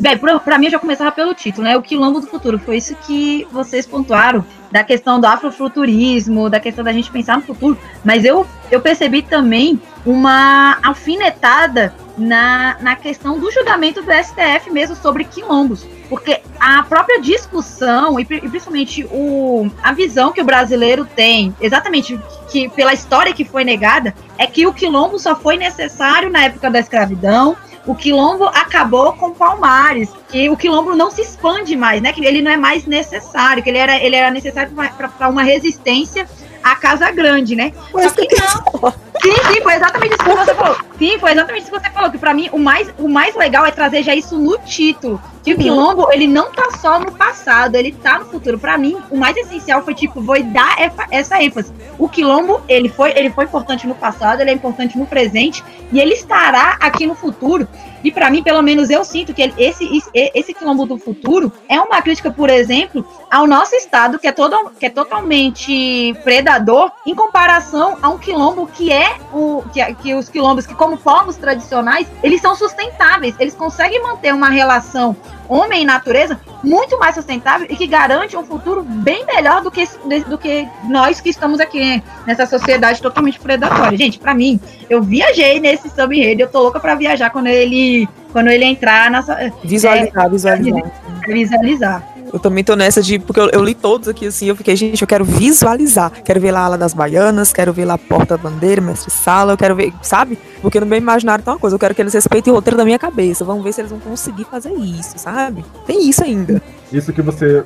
Bem, 0.00 0.16
pra, 0.16 0.38
pra 0.38 0.58
mim 0.58 0.66
eu 0.66 0.72
já 0.72 0.78
começava 0.78 1.12
pelo 1.12 1.34
título, 1.34 1.64
né? 1.64 1.76
O 1.76 1.82
Quilombo 1.82 2.20
do 2.20 2.26
Futuro. 2.26 2.58
Foi 2.58 2.76
isso 2.76 2.94
que 2.96 3.46
vocês 3.52 3.86
pontuaram, 3.86 4.44
da 4.70 4.84
questão 4.84 5.20
do 5.20 5.26
afrofuturismo, 5.26 6.48
da 6.48 6.60
questão 6.60 6.84
da 6.84 6.92
gente 6.92 7.10
pensar 7.10 7.36
no 7.36 7.42
futuro. 7.42 7.78
Mas 8.04 8.24
eu, 8.24 8.46
eu 8.70 8.80
percebi 8.80 9.22
também 9.22 9.80
uma 10.04 10.78
alfinetada 10.82 11.94
na, 12.16 12.76
na 12.80 12.96
questão 12.96 13.38
do 13.38 13.50
julgamento 13.50 14.02
do 14.02 14.10
STF 14.12 14.70
mesmo 14.70 14.96
sobre 14.96 15.24
quilombos. 15.24 15.86
Porque 16.08 16.40
a 16.58 16.82
própria 16.82 17.20
discussão, 17.20 18.18
e, 18.18 18.24
principalmente 18.24 19.04
o, 19.10 19.70
a 19.82 19.92
visão 19.92 20.32
que 20.32 20.40
o 20.40 20.44
brasileiro 20.44 21.04
tem, 21.04 21.54
exatamente 21.60 22.18
que 22.50 22.68
pela 22.70 22.92
história 22.92 23.32
que 23.32 23.44
foi 23.44 23.64
negada, 23.64 24.14
é 24.36 24.46
que 24.46 24.66
o 24.66 24.72
quilombo 24.72 25.18
só 25.18 25.36
foi 25.36 25.56
necessário 25.56 26.30
na 26.30 26.44
época 26.44 26.70
da 26.70 26.80
escravidão, 26.80 27.56
o 27.88 27.94
quilombo 27.94 28.44
acabou 28.44 29.14
com 29.14 29.32
Palmares, 29.32 30.10
que 30.28 30.50
o 30.50 30.56
quilombo 30.58 30.94
não 30.94 31.10
se 31.10 31.22
expande 31.22 31.74
mais, 31.74 32.02
né? 32.02 32.12
Que 32.12 32.22
ele 32.22 32.42
não 32.42 32.50
é 32.50 32.56
mais 32.56 32.84
necessário, 32.84 33.62
que 33.62 33.70
ele 33.70 33.78
era, 33.78 33.96
ele 33.96 34.14
era 34.14 34.30
necessário 34.30 34.70
para 35.16 35.28
uma 35.30 35.42
resistência 35.42 36.28
à 36.72 36.76
Casa 36.76 37.10
Grande, 37.10 37.56
né? 37.56 37.72
Só 37.90 38.10
que 38.10 38.28
não. 38.36 38.92
Sim, 39.20 39.34
sim, 39.52 39.62
foi 39.62 39.74
exatamente 39.74 40.12
isso 40.12 40.24
que 40.24 40.36
você 40.36 40.54
falou. 40.54 40.76
Sim, 40.96 41.18
foi 41.18 41.32
exatamente 41.32 41.62
isso 41.62 41.72
que 41.72 41.78
você 41.78 41.90
falou. 41.90 42.10
Que 42.10 42.18
para 42.18 42.34
mim 42.34 42.48
o 42.52 42.58
mais, 42.58 42.88
o 42.98 43.08
mais 43.08 43.34
legal 43.34 43.66
é 43.66 43.70
trazer 43.70 44.02
já 44.02 44.14
isso 44.14 44.38
no 44.38 44.56
título. 44.58 45.20
Que 45.42 45.52
o 45.52 45.56
uhum. 45.56 45.62
quilombo, 45.62 46.12
ele 46.12 46.26
não 46.26 46.52
tá 46.52 46.70
só 46.78 47.00
no 47.00 47.10
passado, 47.12 47.74
ele 47.74 47.92
tá 47.92 48.18
no 48.18 48.26
futuro. 48.26 48.58
Para 48.58 48.78
mim, 48.78 48.96
o 49.10 49.16
mais 49.16 49.36
essencial 49.36 49.82
foi 49.82 49.94
tipo, 49.94 50.20
vou 50.20 50.40
dar 50.42 50.76
essa 51.10 51.42
ênfase. 51.42 51.72
O 51.98 52.08
quilombo, 52.08 52.60
ele 52.68 52.88
foi, 52.88 53.12
ele 53.16 53.30
foi 53.30 53.44
importante 53.44 53.86
no 53.86 53.94
passado, 53.94 54.40
ele 54.40 54.50
é 54.50 54.54
importante 54.54 54.96
no 54.96 55.06
presente 55.06 55.64
e 55.92 55.98
ele 55.98 56.14
estará 56.14 56.76
aqui 56.80 57.06
no 57.06 57.14
futuro. 57.14 57.66
E 58.02 58.10
para 58.10 58.30
mim, 58.30 58.42
pelo 58.42 58.62
menos 58.62 58.90
eu 58.90 59.04
sinto 59.04 59.34
que 59.34 59.52
esse, 59.58 60.02
esse 60.14 60.54
quilombo 60.54 60.86
do 60.86 60.98
futuro 60.98 61.52
é 61.68 61.80
uma 61.80 62.00
crítica, 62.00 62.30
por 62.30 62.48
exemplo, 62.48 63.06
ao 63.30 63.46
nosso 63.46 63.74
estado, 63.74 64.18
que 64.18 64.26
é, 64.26 64.32
todo, 64.32 64.70
que 64.78 64.86
é 64.86 64.90
totalmente 64.90 66.14
predador, 66.22 66.90
em 67.06 67.14
comparação 67.14 67.98
a 68.00 68.08
um 68.08 68.18
quilombo 68.18 68.66
que 68.66 68.92
é 68.92 69.16
o 69.32 69.62
que, 69.72 69.94
que 69.94 70.14
os 70.14 70.28
quilombos, 70.28 70.66
que 70.66 70.74
como 70.74 70.96
povos 70.96 71.36
tradicionais, 71.36 72.06
eles 72.22 72.40
são 72.40 72.54
sustentáveis, 72.54 73.34
eles 73.38 73.54
conseguem 73.54 74.02
manter 74.02 74.32
uma 74.32 74.48
relação 74.48 75.16
homem 75.48 75.82
e 75.82 75.84
natureza 75.84 76.38
muito 76.62 76.98
mais 76.98 77.14
sustentável 77.14 77.66
e 77.70 77.76
que 77.76 77.86
garante 77.86 78.36
um 78.36 78.44
futuro 78.44 78.82
bem 78.82 79.24
melhor 79.26 79.62
do 79.62 79.70
que, 79.70 79.86
do 80.28 80.36
que 80.36 80.68
nós 80.84 81.20
que 81.20 81.30
estamos 81.30 81.60
aqui 81.60 82.02
nessa 82.26 82.46
sociedade 82.46 83.00
totalmente 83.00 83.38
predatória. 83.38 83.96
Gente, 83.96 84.18
para 84.18 84.34
mim, 84.34 84.60
eu 84.88 85.02
viajei 85.02 85.60
nesse 85.60 85.88
sub-enredo, 85.88 86.42
eu 86.42 86.48
tô 86.48 86.60
louca 86.62 86.80
para 86.80 86.94
viajar 86.94 87.30
quando 87.30 87.46
ele 87.46 88.08
quando 88.32 88.48
ele 88.48 88.64
entrar 88.64 89.10
na 89.10 89.20
visualizar, 89.64 90.26
é, 90.26 90.28
visualizar. 90.28 90.82
Visualizar. 91.26 92.17
Eu 92.32 92.38
também 92.38 92.62
tô 92.64 92.74
nessa 92.74 93.02
de. 93.02 93.18
Porque 93.18 93.40
eu, 93.40 93.48
eu, 93.50 93.64
li 93.64 93.74
todos 93.74 94.08
aqui 94.08 94.26
assim, 94.26 94.46
eu 94.46 94.56
fiquei, 94.56 94.76
gente, 94.76 95.00
eu 95.00 95.08
quero 95.08 95.24
visualizar. 95.24 96.10
Quero 96.24 96.40
ver 96.40 96.52
lá 96.52 96.60
a 96.60 96.64
ala 96.64 96.78
das 96.78 96.94
baianas, 96.94 97.52
quero 97.52 97.72
ver 97.72 97.84
lá 97.84 97.94
a 97.94 97.98
porta-bandeira, 97.98 98.80
mestre 98.80 99.10
sala, 99.10 99.52
eu 99.52 99.56
quero 99.56 99.74
ver, 99.74 99.92
sabe? 100.02 100.38
Porque 100.60 100.80
no 100.80 100.86
meu 100.86 100.98
imaginário 100.98 101.44
tem 101.44 101.52
uma 101.52 101.58
coisa, 101.58 101.76
eu 101.76 101.80
quero 101.80 101.94
que 101.94 102.02
eles 102.02 102.14
respeitem 102.14 102.52
o 102.52 102.56
roteiro 102.56 102.76
da 102.76 102.84
minha 102.84 102.98
cabeça. 102.98 103.44
Vamos 103.44 103.64
ver 103.64 103.72
se 103.72 103.80
eles 103.80 103.90
vão 103.90 104.00
conseguir 104.00 104.44
fazer 104.44 104.72
isso, 104.72 105.18
sabe? 105.18 105.64
Tem 105.86 106.08
isso 106.08 106.22
ainda. 106.22 106.60
Isso 106.92 107.12
que 107.12 107.20
você 107.20 107.64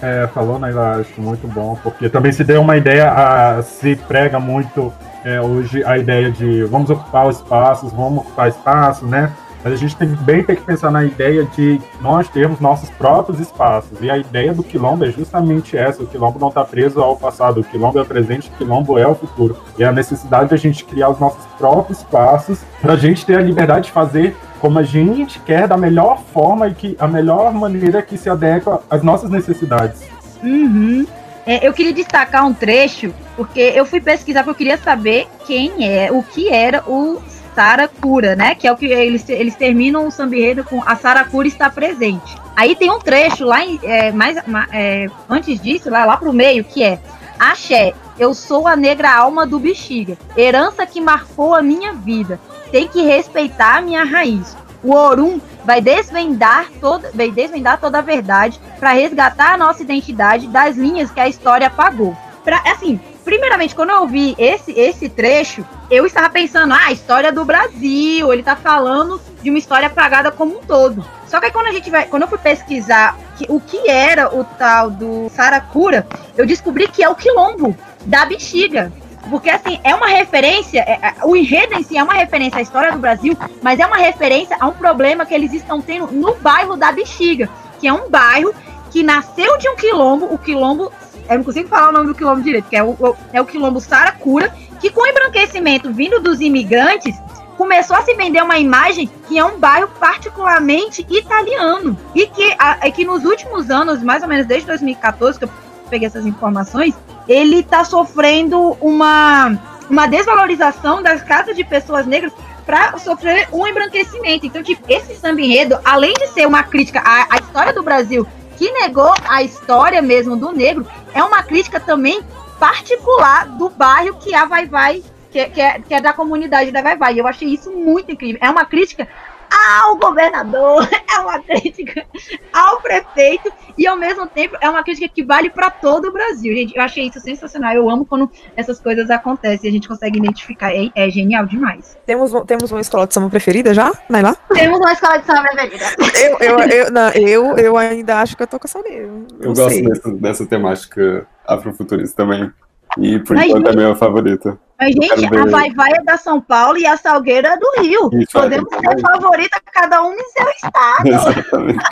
é, 0.00 0.28
falou, 0.32 0.58
né, 0.58 0.72
acho 1.00 1.20
muito 1.20 1.46
bom, 1.48 1.76
porque 1.82 2.08
também 2.08 2.30
se 2.30 2.44
deu 2.44 2.60
uma 2.60 2.76
ideia, 2.76 3.10
a, 3.10 3.62
se 3.62 3.96
prega 3.96 4.38
muito 4.38 4.92
é, 5.24 5.40
hoje 5.40 5.84
a 5.84 5.98
ideia 5.98 6.30
de 6.30 6.64
vamos 6.64 6.88
ocupar 6.88 7.26
os 7.26 7.36
espaços, 7.36 7.92
vamos 7.92 8.20
ocupar 8.24 8.48
espaços, 8.48 9.08
né? 9.08 9.32
Mas 9.62 9.74
a 9.74 9.76
gente 9.76 9.96
também 9.96 10.42
tem 10.42 10.56
que 10.56 10.62
pensar 10.62 10.90
na 10.90 11.04
ideia 11.04 11.44
de 11.44 11.80
nós 12.00 12.28
termos 12.28 12.60
nossos 12.60 12.88
próprios 12.90 13.38
espaços. 13.40 14.00
E 14.00 14.10
a 14.10 14.16
ideia 14.16 14.54
do 14.54 14.62
quilombo 14.62 15.04
é 15.04 15.10
justamente 15.10 15.76
essa: 15.76 16.02
o 16.02 16.06
quilombo 16.06 16.38
não 16.38 16.48
está 16.48 16.64
preso 16.64 17.00
ao 17.00 17.16
passado, 17.16 17.60
o 17.60 17.64
quilombo 17.64 17.98
é 17.98 18.02
o 18.02 18.06
presente, 18.06 18.48
o 18.48 18.52
quilombo 18.52 18.98
é 18.98 19.06
o 19.06 19.14
futuro. 19.14 19.56
E 19.78 19.84
a 19.84 19.92
necessidade 19.92 20.48
de 20.48 20.54
a 20.54 20.58
gente 20.58 20.84
criar 20.84 21.10
os 21.10 21.18
nossos 21.18 21.44
próprios 21.58 21.98
espaços 21.98 22.60
para 22.80 22.94
a 22.94 22.96
gente 22.96 23.24
ter 23.26 23.36
a 23.36 23.42
liberdade 23.42 23.86
de 23.86 23.92
fazer 23.92 24.34
como 24.60 24.78
a 24.78 24.82
gente 24.82 25.40
quer, 25.40 25.66
da 25.66 25.76
melhor 25.76 26.20
forma 26.32 26.68
e 26.68 26.74
que 26.74 26.96
a 26.98 27.08
melhor 27.08 27.52
maneira 27.52 28.02
que 28.02 28.18
se 28.18 28.28
adequa 28.28 28.82
às 28.90 29.02
nossas 29.02 29.30
necessidades. 29.30 30.02
Uhum. 30.42 31.06
É, 31.46 31.66
eu 31.66 31.72
queria 31.72 31.92
destacar 31.92 32.46
um 32.46 32.52
trecho, 32.52 33.12
porque 33.36 33.60
eu 33.60 33.86
fui 33.86 34.00
pesquisar 34.00 34.44
porque 34.44 34.50
eu 34.50 34.66
queria 34.66 34.76
saber 34.76 35.26
quem 35.46 35.88
é, 35.88 36.12
o 36.12 36.22
que 36.22 36.48
era 36.48 36.84
o 36.86 37.20
Saracura, 37.54 38.36
né? 38.36 38.54
Que 38.54 38.66
é 38.66 38.72
o 38.72 38.76
que 38.76 38.86
eles, 38.86 39.28
eles 39.28 39.54
terminam 39.56 40.06
o 40.06 40.10
samba 40.10 40.36
com 40.68 40.82
a 40.84 40.96
Saracura 40.96 41.48
está 41.48 41.68
presente. 41.70 42.36
Aí 42.56 42.76
tem 42.76 42.90
um 42.90 42.98
trecho 42.98 43.44
lá, 43.44 43.64
em, 43.64 43.78
é, 43.82 44.12
mais, 44.12 44.36
é, 44.72 45.08
antes 45.28 45.60
disso, 45.60 45.90
lá, 45.90 46.04
lá 46.04 46.16
pro 46.16 46.32
meio, 46.32 46.64
que 46.64 46.82
é 46.82 46.98
Axé, 47.38 47.94
eu 48.18 48.34
sou 48.34 48.68
a 48.68 48.76
negra 48.76 49.16
alma 49.16 49.46
do 49.46 49.58
bexiga, 49.58 50.18
herança 50.36 50.84
que 50.84 51.00
marcou 51.00 51.54
a 51.54 51.62
minha 51.62 51.94
vida. 51.94 52.38
Tem 52.70 52.86
que 52.86 53.00
respeitar 53.00 53.78
a 53.78 53.80
minha 53.80 54.04
raiz. 54.04 54.54
O 54.84 54.94
Orum 54.94 55.40
vai 55.64 55.80
desvendar 55.80 56.66
toda, 56.80 57.10
vai 57.14 57.30
desvendar 57.30 57.80
toda 57.80 57.98
a 57.98 58.02
verdade 58.02 58.60
para 58.78 58.92
resgatar 58.92 59.54
a 59.54 59.56
nossa 59.56 59.82
identidade 59.82 60.46
das 60.48 60.76
linhas 60.76 61.10
que 61.10 61.20
a 61.20 61.28
história 61.28 61.66
apagou. 61.66 62.14
Pra, 62.44 62.62
assim, 62.66 63.00
primeiramente, 63.24 63.74
quando 63.74 63.90
eu 63.90 64.00
ouvi 64.00 64.34
esse, 64.38 64.72
esse 64.72 65.08
trecho, 65.08 65.64
eu 65.90 66.06
estava 66.06 66.28
pensando, 66.28 66.74
ah, 66.74 66.92
história 66.92 67.32
do 67.32 67.44
Brasil, 67.44 68.32
ele 68.32 68.42
está 68.42 68.56
falando 68.56 69.20
de 69.42 69.50
uma 69.50 69.58
história 69.58 69.86
apagada 69.86 70.30
como 70.30 70.58
um 70.58 70.60
todo. 70.60 71.04
Só 71.26 71.38
que 71.38 71.46
aí 71.46 71.52
quando 71.52 71.66
a 71.66 71.72
gente 71.72 71.90
vai, 71.90 72.06
quando 72.06 72.22
eu 72.22 72.28
fui 72.28 72.38
pesquisar 72.38 73.16
que, 73.36 73.46
o 73.48 73.60
que 73.60 73.88
era 73.88 74.34
o 74.34 74.44
tal 74.44 74.90
do 74.90 75.28
Saracura, 75.30 76.06
eu 76.36 76.46
descobri 76.46 76.88
que 76.88 77.02
é 77.02 77.08
o 77.08 77.14
quilombo 77.14 77.76
da 78.04 78.24
bexiga. 78.24 78.92
Porque, 79.28 79.50
assim, 79.50 79.78
é 79.84 79.94
uma 79.94 80.06
referência, 80.08 80.80
é, 80.80 80.92
é, 80.92 81.14
o 81.24 81.36
enredo 81.36 81.74
em 81.74 81.82
si 81.82 81.96
é 81.96 82.02
uma 82.02 82.14
referência 82.14 82.58
à 82.58 82.62
história 82.62 82.90
do 82.90 82.98
Brasil, 82.98 83.36
mas 83.62 83.78
é 83.78 83.86
uma 83.86 83.98
referência 83.98 84.56
a 84.58 84.66
um 84.66 84.72
problema 84.72 85.26
que 85.26 85.34
eles 85.34 85.52
estão 85.52 85.80
tendo 85.80 86.10
no 86.10 86.34
bairro 86.36 86.74
da 86.76 86.90
Bexiga, 86.90 87.48
que 87.78 87.86
é 87.86 87.92
um 87.92 88.08
bairro 88.08 88.54
que 88.90 89.02
nasceu 89.02 89.56
de 89.58 89.68
um 89.68 89.76
quilombo, 89.76 90.26
o 90.26 90.38
quilombo 90.38 90.90
eu 91.28 91.36
não 91.38 91.44
consigo 91.44 91.68
falar 91.68 91.90
o 91.90 91.92
nome 91.92 92.06
do 92.06 92.14
quilombo 92.14 92.42
direito, 92.42 92.68
que 92.68 92.76
é 92.76 92.82
o, 92.82 93.16
é 93.32 93.40
o 93.40 93.46
quilombo 93.46 93.80
Saracura, 93.80 94.52
que 94.80 94.90
com 94.90 95.02
o 95.02 95.06
embranquecimento 95.06 95.92
vindo 95.92 96.20
dos 96.20 96.40
imigrantes, 96.40 97.16
começou 97.60 97.94
a 97.94 98.02
se 98.02 98.14
vender 98.14 98.42
uma 98.42 98.58
imagem 98.58 99.10
que 99.28 99.38
é 99.38 99.44
um 99.44 99.58
bairro 99.58 99.88
particularmente 100.00 101.06
italiano. 101.10 101.94
E 102.14 102.26
que, 102.26 102.54
a, 102.58 102.90
que 102.90 103.04
nos 103.04 103.24
últimos 103.26 103.70
anos, 103.70 104.02
mais 104.02 104.22
ou 104.22 104.28
menos 104.28 104.46
desde 104.46 104.66
2014, 104.66 105.38
que 105.38 105.44
eu 105.44 105.50
peguei 105.90 106.06
essas 106.06 106.24
informações, 106.24 106.94
ele 107.28 107.60
está 107.60 107.84
sofrendo 107.84 108.78
uma, 108.80 109.58
uma 109.90 110.06
desvalorização 110.06 111.02
das 111.02 111.22
casas 111.22 111.54
de 111.54 111.62
pessoas 111.62 112.06
negras 112.06 112.32
para 112.64 112.96
sofrer 112.98 113.46
um 113.52 113.66
embranquecimento. 113.66 114.46
Então, 114.46 114.62
tipo, 114.62 114.82
esse 114.88 115.14
samba 115.16 115.42
enredo, 115.42 115.78
além 115.84 116.14
de 116.14 116.28
ser 116.28 116.46
uma 116.46 116.62
crítica 116.62 117.00
à, 117.00 117.26
à 117.34 117.38
história 117.38 117.74
do 117.74 117.82
Brasil 117.82 118.26
que 118.60 118.70
negou 118.72 119.10
a 119.26 119.42
história 119.42 120.02
mesmo 120.02 120.36
do 120.36 120.52
negro, 120.52 120.86
é 121.14 121.24
uma 121.24 121.42
crítica 121.42 121.80
também 121.80 122.20
particular 122.58 123.46
do 123.48 123.70
bairro 123.70 124.18
que 124.18 124.34
a 124.34 124.44
Vai 124.44 124.66
Vai, 124.66 125.02
que, 125.30 125.46
que, 125.46 125.60
é, 125.62 125.80
que 125.80 125.94
é 125.94 125.98
da 125.98 126.12
comunidade 126.12 126.70
da 126.70 126.82
Vai 126.82 126.94
Vai. 126.94 127.18
Eu 127.18 127.26
achei 127.26 127.48
isso 127.48 127.72
muito 127.72 128.12
incrível. 128.12 128.38
É 128.42 128.50
uma 128.50 128.66
crítica 128.66 129.08
ao 129.50 129.96
governador, 129.96 130.88
é 131.12 131.18
uma 131.18 131.40
crítica 131.40 132.06
ao 132.52 132.80
prefeito 132.80 133.52
e 133.76 133.86
ao 133.86 133.96
mesmo 133.96 134.26
tempo 134.26 134.56
é 134.60 134.68
uma 134.68 134.82
crítica 134.82 135.08
que 135.08 135.24
vale 135.24 135.50
para 135.50 135.70
todo 135.70 136.08
o 136.08 136.12
Brasil. 136.12 136.54
Gente, 136.54 136.76
eu 136.76 136.82
achei 136.82 137.06
isso 137.06 137.20
sensacional. 137.20 137.72
Eu 137.72 137.90
amo 137.90 138.06
quando 138.06 138.30
essas 138.56 138.80
coisas 138.80 139.10
acontecem 139.10 139.68
e 139.68 139.70
a 139.70 139.72
gente 139.72 139.88
consegue 139.88 140.18
identificar. 140.18 140.72
É, 140.72 140.90
é 140.94 141.10
genial 141.10 141.46
demais. 141.46 141.98
Temos, 142.06 142.32
temos 142.46 142.70
uma 142.70 142.80
escola 142.80 143.06
de 143.06 143.14
samba 143.14 143.28
preferida 143.28 143.74
já, 143.74 143.92
Naila? 144.08 144.36
Temos 144.52 144.78
uma 144.78 144.92
escola 144.92 145.18
de 145.18 145.26
samba 145.26 145.42
preferida. 145.42 145.84
Eu, 146.20 146.38
eu, 146.38 146.58
eu, 146.58 146.90
não, 146.90 147.08
eu, 147.10 147.56
eu 147.56 147.76
ainda 147.76 148.20
acho 148.20 148.36
que 148.36 148.42
eu 148.42 148.46
tô 148.46 148.58
com 148.58 148.66
essa 148.66 148.78
Eu, 148.80 149.26
eu 149.40 149.54
gosto 149.54 149.82
dessa, 149.82 150.12
dessa 150.12 150.46
temática 150.46 151.26
afrofuturista 151.46 152.22
também. 152.22 152.52
E 152.98 153.18
por 153.20 153.36
Mas, 153.36 153.48
enquanto 153.48 153.68
é 153.68 153.70
a 153.70 153.76
minha 153.76 153.94
favorita. 153.94 154.58
Mas, 154.80 154.94
gente, 154.94 155.26
a 155.26 155.44
Vai 155.44 155.70
Vai 155.72 155.92
é 155.92 156.02
da 156.02 156.16
São 156.16 156.40
Paulo 156.40 156.78
e 156.78 156.86
a 156.86 156.96
Salgueira 156.96 157.48
é 157.48 157.56
do 157.58 157.70
Rio. 157.82 158.10
Isso, 158.14 158.38
é, 158.38 158.40
Podemos 158.40 158.72
é, 158.72 158.78
ser 158.78 159.00
favorita 159.00 159.60
cada 159.72 160.02
um 160.02 160.14
em 160.14 160.28
seu 160.30 160.48
estado. 160.48 161.06
Exatamente. 161.08 161.84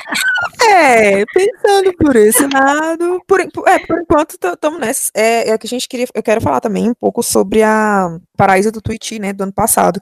é, 0.62 1.24
pensando 1.26 1.92
por 1.98 2.16
esse 2.16 2.46
lado, 2.46 3.22
por, 3.26 3.40
é, 3.40 3.78
por 3.80 4.00
enquanto 4.00 4.38
estamos 4.42 4.80
nessa. 4.80 5.10
É, 5.14 5.50
é 5.50 5.58
que 5.58 5.66
a 5.66 5.68
gente 5.68 5.86
queria. 5.86 6.06
Eu 6.14 6.22
quero 6.22 6.40
falar 6.40 6.60
também 6.60 6.88
um 6.88 6.94
pouco 6.94 7.22
sobre 7.22 7.62
a 7.62 8.08
Paraíso 8.36 8.72
do 8.72 8.80
Twitch, 8.80 9.12
né, 9.12 9.34
do 9.34 9.42
ano 9.42 9.52
passado. 9.52 10.00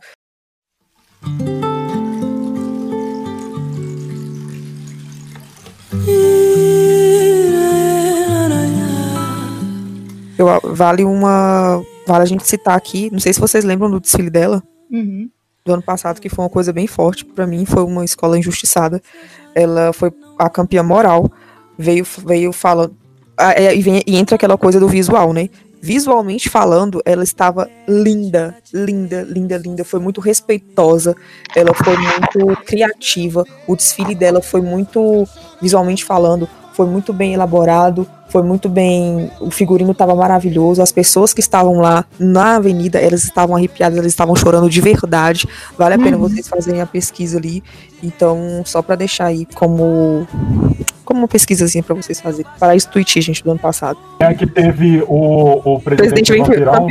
Eu, 10.39 10.47
vale 10.75 11.05
uma. 11.05 11.83
Vale 12.07 12.23
a 12.23 12.27
gente 12.27 12.47
citar 12.47 12.77
aqui. 12.77 13.11
Não 13.11 13.19
sei 13.19 13.33
se 13.33 13.41
vocês 13.41 13.65
lembram 13.65 13.91
do 13.91 14.01
desfile 14.01 14.31
dela. 14.31 14.63
Uhum. 14.91 15.29
do 15.65 15.73
ano 15.73 15.83
passado, 15.83 16.21
que 16.21 16.29
foi 16.29 16.45
uma 16.45 16.51
coisa 16.51 16.73
bem 16.73 16.87
forte 16.87 17.25
para 17.25 17.45
mim, 17.45 17.65
foi 17.67 17.83
uma 17.83 18.05
escola 18.05 18.39
injustiçada. 18.39 19.03
Ela 19.55 19.93
foi 19.93 20.13
a 20.39 20.49
campeã 20.49 20.83
moral, 20.83 21.29
veio, 21.77 22.07
veio 22.25 22.53
falando. 22.53 22.97
É, 23.39 23.75
e, 23.75 23.83
vem, 23.83 24.01
e 24.07 24.17
entra 24.17 24.37
aquela 24.37 24.57
coisa 24.57 24.79
do 24.79 24.89
visual, 24.89 25.33
né? 25.33 25.51
Visualmente 25.83 26.49
falando, 26.49 27.03
ela 27.05 27.23
estava 27.23 27.69
linda, 27.87 28.57
linda, 28.73 29.23
linda, 29.23 29.59
linda. 29.59 29.85
Foi 29.85 30.01
muito 30.01 30.21
respeitosa, 30.21 31.15
ela 31.55 31.75
foi 31.75 31.97
muito 31.97 32.63
criativa. 32.65 33.45
O 33.67 33.77
desfile 33.77 34.15
dela 34.15 34.41
foi 34.41 34.61
muito, 34.61 35.29
visualmente 35.61 36.05
falando, 36.05 36.49
foi 36.77 36.87
muito 36.87 37.11
bem 37.11 37.33
elaborado, 37.33 38.07
foi 38.29 38.43
muito 38.43 38.69
bem. 38.69 39.31
O 39.41 39.51
figurino 39.51 39.93
estava 39.93 40.15
maravilhoso. 40.15 40.83
As 40.83 40.93
pessoas 40.93 41.33
que 41.33 41.41
estavam 41.41 41.79
lá 41.79 42.05
na 42.19 42.57
avenida, 42.57 42.99
elas 42.99 43.25
estavam 43.25 43.57
arrepiadas, 43.57 43.99
elas 43.99 44.13
estavam 44.13 44.37
chorando 44.37 44.69
de 44.69 44.81
verdade. 44.83 45.49
Vale 45.79 45.95
a 45.95 45.99
pena 45.99 46.19
uhum. 46.19 46.29
vocês 46.29 46.47
fazerem 46.47 46.83
a 46.83 46.87
pesquisa 46.87 47.39
ali. 47.39 47.65
Então, 48.03 48.63
só 48.67 48.83
para 48.83 48.95
deixar 48.97 49.25
aí 49.27 49.47
como 49.55 50.29
como 51.03 51.21
uma 51.21 51.29
pesquisazinha 51.29 51.83
para 51.83 51.95
vocês 51.95 52.21
fazerem. 52.21 52.51
Para 52.59 52.77
isso, 52.77 52.91
tweet, 52.91 53.23
gente, 53.23 53.43
do 53.43 53.53
ano 53.53 53.61
passado. 53.61 53.99
É 54.21 54.35
que 54.35 54.47
teve 54.47 55.03
o, 55.09 55.77
o 55.77 55.81
presidente, 55.81 56.31
presidente 56.31 56.39
Vampirão. 56.39 56.89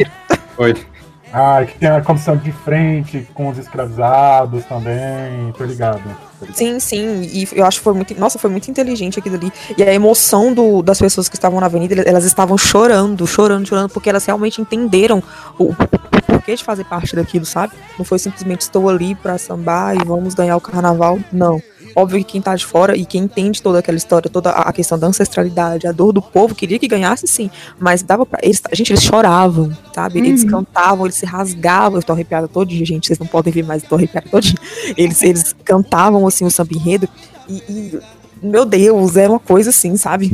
Oi. 0.57 0.73
Ah, 1.31 1.63
que 1.63 1.77
tem 1.77 1.89
a 1.89 2.01
comissão 2.01 2.37
de 2.37 2.51
frente 2.51 3.27
com 3.35 3.49
os 3.49 3.57
escravizados 3.59 4.63
também, 4.65 5.51
tô 5.55 5.63
ligado. 5.63 6.01
Sim, 6.53 6.79
sim, 6.79 7.21
e 7.21 7.47
eu 7.53 7.65
acho 7.65 7.79
que 7.79 7.83
foi 7.83 7.93
muito, 7.93 8.19
nossa, 8.19 8.37
foi 8.37 8.49
muito 8.49 8.69
inteligente 8.69 9.19
aquilo 9.19 9.35
ali. 9.35 9.51
E 9.77 9.83
a 9.83 9.93
emoção 9.93 10.53
do, 10.53 10.81
das 10.81 10.99
pessoas 10.99 11.29
que 11.29 11.35
estavam 11.35 11.59
na 11.59 11.65
avenida, 11.65 12.01
elas 12.01 12.25
estavam 12.25 12.57
chorando, 12.57 13.25
chorando, 13.25 13.67
chorando, 13.67 13.89
porque 13.89 14.09
elas 14.09 14.25
realmente 14.25 14.61
entenderam 14.61 15.23
o, 15.57 15.71
o, 15.71 15.75
porquê 16.27 16.55
de 16.55 16.63
fazer 16.63 16.83
parte 16.83 17.15
daquilo, 17.15 17.45
sabe? 17.45 17.73
Não 17.97 18.05
foi 18.05 18.19
simplesmente 18.19 18.61
estou 18.61 18.89
ali 18.89 19.15
para 19.15 19.37
sambar 19.37 19.95
e 19.95 20.03
vamos 20.05 20.33
ganhar 20.33 20.57
o 20.57 20.61
carnaval, 20.61 21.19
não 21.31 21.61
Óbvio 21.95 22.19
que 22.19 22.33
quem 22.33 22.41
tá 22.41 22.55
de 22.55 22.65
fora 22.65 22.97
e 22.97 23.05
quem 23.05 23.23
entende 23.23 23.61
toda 23.61 23.79
aquela 23.79 23.97
história, 23.97 24.29
toda 24.29 24.49
a 24.49 24.73
questão 24.73 24.99
da 24.99 25.07
ancestralidade, 25.07 25.87
a 25.87 25.91
dor 25.91 26.11
do 26.11 26.21
povo, 26.21 26.53
queria 26.53 26.77
que 26.77 26.87
ganhasse 26.87 27.25
sim, 27.27 27.49
mas 27.79 28.03
dava 28.03 28.25
pra. 28.25 28.39
Eles, 28.43 28.61
gente, 28.73 28.91
eles 28.91 29.03
choravam, 29.03 29.71
sabe? 29.93 30.19
Eles 30.19 30.43
uhum. 30.43 30.49
cantavam, 30.49 31.05
eles 31.05 31.15
se 31.15 31.25
rasgavam. 31.25 31.99
Eu 31.99 32.03
tô 32.03 32.13
arrepiada 32.13 32.47
todo 32.47 32.67
dia, 32.67 32.85
gente, 32.85 33.07
vocês 33.07 33.19
não 33.19 33.27
podem 33.27 33.53
ver, 33.53 33.63
mas 33.63 33.83
eu 33.83 33.89
tô 33.89 33.95
arrepiada 33.95 34.27
todo 34.29 34.43
dia. 34.43 34.59
Eles, 34.97 35.21
eles 35.23 35.55
cantavam, 35.63 36.27
assim, 36.27 36.45
o 36.45 36.51
samba 36.51 36.73
enredo 36.73 37.07
e, 37.47 37.53
e, 37.69 37.99
meu 38.41 38.65
Deus, 38.65 39.15
era 39.15 39.31
uma 39.31 39.39
coisa 39.39 39.69
assim, 39.69 39.95
sabe? 39.97 40.31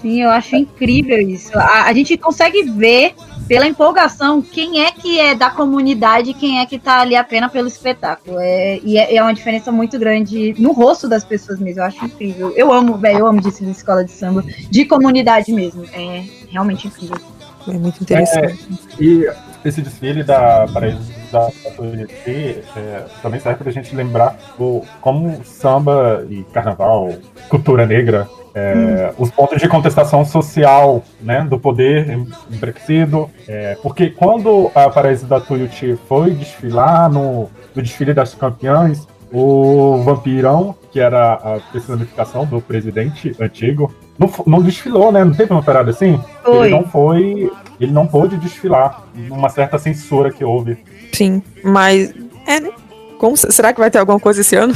Sim, 0.00 0.22
eu 0.22 0.30
acho 0.30 0.56
incrível 0.56 1.18
isso. 1.20 1.56
A, 1.58 1.84
a 1.84 1.92
gente 1.92 2.16
consegue 2.16 2.62
ver 2.62 3.14
pela 3.46 3.66
empolgação, 3.66 4.40
quem 4.40 4.84
é 4.84 4.90
que 4.90 5.20
é 5.20 5.34
da 5.34 5.50
comunidade 5.50 6.30
e 6.30 6.34
quem 6.34 6.60
é 6.60 6.66
que 6.66 6.78
tá 6.78 7.00
ali 7.00 7.14
apenas 7.16 7.52
pelo 7.52 7.68
espetáculo. 7.68 8.38
É, 8.40 8.78
e 8.82 8.98
é, 8.98 9.16
é, 9.16 9.22
uma 9.22 9.34
diferença 9.34 9.70
muito 9.70 9.98
grande 9.98 10.54
no 10.58 10.72
rosto 10.72 11.08
das 11.08 11.24
pessoas 11.24 11.58
mesmo. 11.58 11.80
Eu 11.80 11.84
acho 11.84 12.04
incrível. 12.04 12.52
Eu 12.56 12.72
amo, 12.72 12.96
velho, 12.96 13.20
eu 13.20 13.26
amo 13.26 13.40
disso 13.40 13.64
de 13.64 13.70
escola 13.70 14.04
de 14.04 14.12
samba, 14.12 14.42
de 14.70 14.84
comunidade 14.84 15.52
mesmo. 15.52 15.84
É 15.92 16.24
realmente 16.50 16.88
incrível. 16.88 17.18
É 17.66 17.72
muito 17.72 18.02
interessante. 18.02 18.68
É, 18.98 19.02
e 19.02 19.26
esse 19.64 19.80
desfile 19.80 20.22
da 20.22 20.66
Paraíso 20.72 21.12
da 21.32 21.50
Tatuapé 21.50 22.62
é, 22.76 23.04
também 23.22 23.40
serve 23.40 23.58
para 23.58 23.70
a 23.70 23.72
gente 23.72 23.94
lembrar 23.94 24.36
o, 24.58 24.84
como 25.00 25.42
samba 25.44 26.26
e 26.28 26.44
carnaval, 26.52 27.14
cultura 27.48 27.86
negra, 27.86 28.28
é, 28.54 29.12
os 29.18 29.30
pontos 29.30 29.60
de 29.60 29.68
contestação 29.68 30.24
social 30.24 31.02
né, 31.20 31.44
do 31.48 31.58
poder 31.58 32.18
embrequecido. 32.50 33.28
É, 33.48 33.76
porque 33.82 34.10
quando 34.10 34.70
a 34.74 34.88
Paraíso 34.88 35.26
da 35.26 35.40
Tuiuti 35.40 35.98
foi 36.08 36.30
desfilar 36.30 37.10
no, 37.10 37.50
no 37.74 37.82
desfile 37.82 38.14
das 38.14 38.34
campeãs, 38.34 39.06
o 39.32 40.00
vampirão, 40.04 40.76
que 40.92 41.00
era 41.00 41.32
a 41.32 41.60
personificação 41.72 42.46
do 42.46 42.60
presidente 42.60 43.34
antigo, 43.40 43.92
não, 44.16 44.30
não 44.46 44.62
desfilou, 44.62 45.10
né? 45.10 45.24
Não 45.24 45.34
teve 45.34 45.52
uma 45.52 45.62
parada 45.62 45.90
assim? 45.90 46.20
Foi. 46.44 46.68
Ele 46.68 46.70
não 46.70 46.84
foi. 46.84 47.52
Ele 47.80 47.92
não 47.92 48.06
pôde 48.06 48.36
desfilar. 48.36 49.02
Uma 49.28 49.48
certa 49.48 49.76
censura 49.76 50.30
que 50.30 50.44
houve. 50.44 50.78
Sim, 51.12 51.42
mas. 51.64 52.14
É, 52.46 52.60
né? 52.60 52.70
Como, 53.18 53.36
será 53.36 53.72
que 53.72 53.80
vai 53.80 53.90
ter 53.90 53.98
alguma 53.98 54.20
coisa 54.20 54.40
esse 54.40 54.54
ano? 54.54 54.72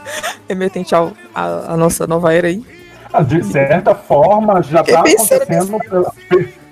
Remetente 0.46 0.94
ao, 0.94 1.12
a, 1.34 1.72
a 1.72 1.76
nossa 1.78 2.06
nova 2.06 2.34
era 2.34 2.48
aí? 2.48 2.62
Ah, 3.12 3.22
de 3.22 3.44
certa 3.44 3.94
forma, 3.94 4.62
já 4.62 4.80
está 4.80 5.00
acontecendo 5.00 5.78
pela, 5.78 6.12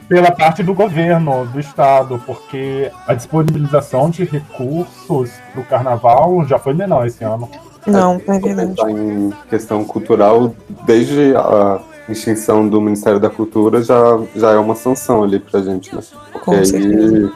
pela, 0.09 0.31
parte 0.33 0.63
do 0.63 0.73
governo, 0.73 1.47
do 1.47 1.61
Estado, 1.61 2.21
porque 2.25 2.91
a 3.07 3.15
disponibilização 3.15 4.09
de 4.09 4.25
recursos 4.25 5.31
para 5.53 5.61
o 5.61 5.65
carnaval 5.65 6.47
já 6.47 6.59
foi 6.59 6.73
menor 6.73 7.07
esse 7.07 7.23
ano. 7.23 7.49
Não, 7.87 8.21
é 8.27 8.39
verdade. 8.39 8.81
Em 8.91 9.33
questão 9.49 9.85
cultural, 9.85 10.55
desde 10.87 11.35
a 11.37 11.81
extinção 12.09 12.69
do 12.69 12.81
Ministério 12.81 13.21
da 13.21 13.31
Cultura 13.31 13.83
já, 13.83 14.19
já 14.35 14.53
é 14.53 14.59
uma 14.59 14.75
sanção 14.75 15.23
ali 15.23 15.39
pra 15.39 15.61
gente, 15.61 15.95
né? 15.95 16.03
Porque 16.33 16.51
aí 16.51 17.31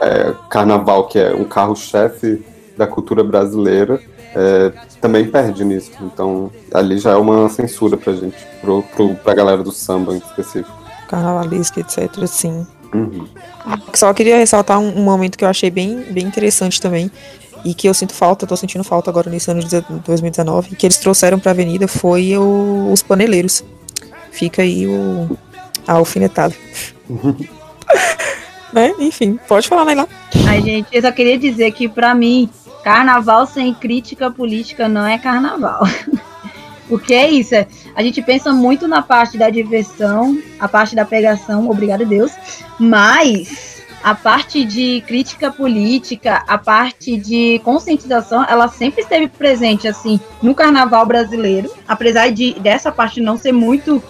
é, 0.00 0.34
carnaval, 0.48 1.06
que 1.08 1.18
é 1.18 1.34
um 1.34 1.44
carro-chefe 1.44 2.44
da 2.76 2.86
cultura 2.86 3.24
brasileira, 3.24 4.00
é, 4.34 4.72
também 5.00 5.26
perde 5.26 5.64
nisso. 5.64 5.92
Então, 6.00 6.50
ali 6.72 6.98
já 6.98 7.12
é 7.12 7.16
uma 7.16 7.48
censura 7.48 7.96
pra 7.96 8.12
gente, 8.12 8.36
pro, 8.60 8.82
pro, 8.82 9.14
pra 9.16 9.34
galera 9.34 9.62
do 9.62 9.72
samba 9.72 10.14
em 10.14 10.18
específico. 10.18 10.76
Carnavalesca, 11.08 11.80
etc, 11.80 12.26
sim. 12.26 12.66
Uhum. 12.94 13.26
Só 13.94 14.12
queria 14.14 14.38
ressaltar 14.38 14.78
um, 14.78 14.98
um, 14.98 15.04
momento 15.04 15.36
que 15.36 15.44
eu 15.44 15.48
achei 15.48 15.70
bem, 15.70 16.02
bem 16.10 16.24
interessante 16.24 16.80
também, 16.80 17.10
e 17.64 17.74
que 17.74 17.88
eu 17.88 17.94
sinto 17.94 18.14
falta, 18.14 18.46
tô 18.46 18.56
sentindo 18.56 18.84
falta 18.84 19.10
agora 19.10 19.30
nesse 19.30 19.50
ano 19.50 19.60
de 19.60 19.80
2019, 20.06 20.76
que 20.76 20.86
eles 20.86 20.98
trouxeram 20.98 21.38
pra 21.38 21.50
avenida 21.50 21.88
foi 21.88 22.36
o, 22.36 22.90
os 22.92 23.02
paneleiros. 23.02 23.64
Fica 24.30 24.62
aí 24.62 24.86
o 24.86 25.36
a 25.86 25.94
alfinetada. 25.94 26.54
né? 28.72 28.92
Enfim, 28.98 29.38
pode 29.48 29.66
falar, 29.66 29.86
Naila. 29.86 30.06
Ai, 30.46 30.60
gente, 30.62 30.88
eu 30.92 31.00
só 31.00 31.10
queria 31.10 31.38
dizer 31.38 31.72
que 31.72 31.88
para 31.88 32.14
mim 32.14 32.48
Carnaval 32.88 33.46
sem 33.46 33.74
crítica 33.74 34.30
política 34.30 34.88
não 34.88 35.06
é 35.06 35.18
carnaval. 35.18 35.82
Porque 36.88 37.12
é 37.12 37.28
isso, 37.28 37.54
é, 37.54 37.66
a 37.94 38.02
gente 38.02 38.22
pensa 38.22 38.50
muito 38.50 38.88
na 38.88 39.02
parte 39.02 39.36
da 39.36 39.50
diversão, 39.50 40.40
a 40.58 40.66
parte 40.66 40.96
da 40.96 41.04
pegação, 41.04 41.68
obrigado 41.68 42.00
a 42.00 42.06
Deus, 42.06 42.32
mas 42.80 43.82
a 44.02 44.14
parte 44.14 44.64
de 44.64 45.02
crítica 45.06 45.50
política, 45.52 46.42
a 46.48 46.56
parte 46.56 47.18
de 47.18 47.60
conscientização, 47.62 48.42
ela 48.48 48.68
sempre 48.68 49.02
esteve 49.02 49.28
presente 49.28 49.86
assim 49.86 50.18
no 50.42 50.54
carnaval 50.54 51.04
brasileiro, 51.04 51.70
apesar 51.86 52.30
de 52.30 52.54
dessa 52.54 52.90
parte 52.90 53.20
não 53.20 53.36
ser 53.36 53.52
muito 53.52 54.02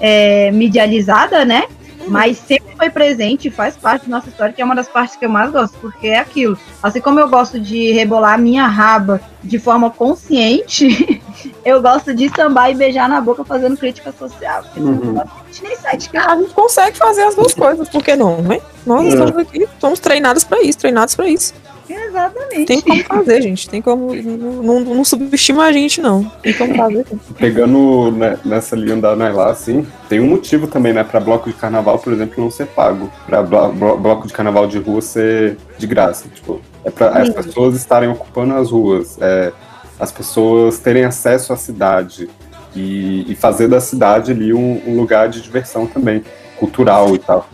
é, 0.00 0.50
medializada, 0.52 1.44
né? 1.44 1.64
Mas 2.08 2.38
sempre 2.38 2.74
foi 2.76 2.90
presente 2.90 3.48
e 3.48 3.50
faz 3.50 3.76
parte 3.76 4.08
da 4.08 4.16
nossa 4.16 4.28
história, 4.28 4.52
que 4.52 4.60
é 4.60 4.64
uma 4.64 4.74
das 4.74 4.88
partes 4.88 5.16
que 5.16 5.24
eu 5.24 5.28
mais 5.30 5.50
gosto, 5.50 5.76
porque 5.78 6.08
é 6.08 6.18
aquilo. 6.18 6.58
Assim 6.82 7.00
como 7.00 7.20
eu 7.20 7.28
gosto 7.28 7.60
de 7.60 7.92
rebolar 7.92 8.34
a 8.34 8.38
minha 8.38 8.66
raba 8.66 9.20
de 9.42 9.58
forma 9.58 9.90
consciente, 9.90 11.22
eu 11.64 11.80
gosto 11.82 12.14
de 12.14 12.28
sambar 12.28 12.70
e 12.70 12.74
beijar 12.74 13.08
na 13.08 13.20
boca 13.20 13.44
fazendo 13.44 13.76
crítica 13.76 14.12
social. 14.12 14.64
Uhum. 14.76 15.20
A 15.20 16.36
gente 16.36 16.54
consegue 16.54 16.96
fazer 16.96 17.22
as 17.22 17.34
duas 17.34 17.54
coisas, 17.54 17.88
por 17.88 18.02
que 18.02 18.16
não, 18.16 18.40
né? 18.42 18.60
Nós 18.86 19.04
é. 19.04 19.08
estamos 19.08 19.36
aqui, 19.36 19.68
somos 19.80 20.00
treinados 20.00 20.44
para 20.44 20.62
isso, 20.62 20.78
treinados 20.78 21.14
para 21.14 21.26
isso. 21.26 21.54
Exatamente. 21.88 22.66
Tem 22.66 22.80
como 22.80 23.04
fazer, 23.04 23.42
gente. 23.42 23.68
Tem 23.68 23.82
como. 23.82 24.14
Não, 24.14 24.80
não, 24.80 25.04
subestima 25.04 25.64
a 25.64 25.72
gente, 25.72 26.00
não. 26.00 26.24
Tem 26.42 26.52
como 26.52 26.74
fazer. 26.74 27.04
Pegando 27.38 28.10
né, 28.12 28.38
nessa 28.44 28.76
linha 28.76 28.96
da 28.96 29.16
Nailá, 29.16 29.50
assim, 29.50 29.86
tem 30.08 30.20
um 30.20 30.28
motivo 30.28 30.66
também, 30.66 30.92
né, 30.92 31.04
pra 31.04 31.20
bloco 31.20 31.50
de 31.50 31.56
carnaval, 31.56 31.98
por 31.98 32.12
exemplo, 32.12 32.42
não 32.42 32.50
ser 32.50 32.66
pago. 32.66 33.10
Pra 33.26 33.42
blo 33.42 33.96
bloco 33.96 34.26
de 34.26 34.32
carnaval 34.32 34.66
de 34.66 34.78
rua 34.78 35.00
ser 35.00 35.56
de 35.78 35.86
graça. 35.86 36.28
Tipo, 36.28 36.60
é 36.84 36.90
pra 36.90 37.08
as 37.08 37.30
pessoas 37.30 37.76
estarem 37.76 38.08
ocupando 38.08 38.54
as 38.54 38.70
ruas, 38.70 39.16
é, 39.20 39.52
as 39.98 40.10
pessoas 40.10 40.78
terem 40.78 41.04
acesso 41.04 41.52
à 41.52 41.56
cidade 41.56 42.28
e, 42.74 43.30
e 43.30 43.34
fazer 43.34 43.68
da 43.68 43.80
cidade 43.80 44.32
ali 44.32 44.52
um, 44.52 44.82
um 44.86 44.96
lugar 44.96 45.28
de 45.28 45.40
diversão 45.40 45.86
também, 45.86 46.24
cultural 46.58 47.14
e 47.14 47.18
tal. 47.18 47.48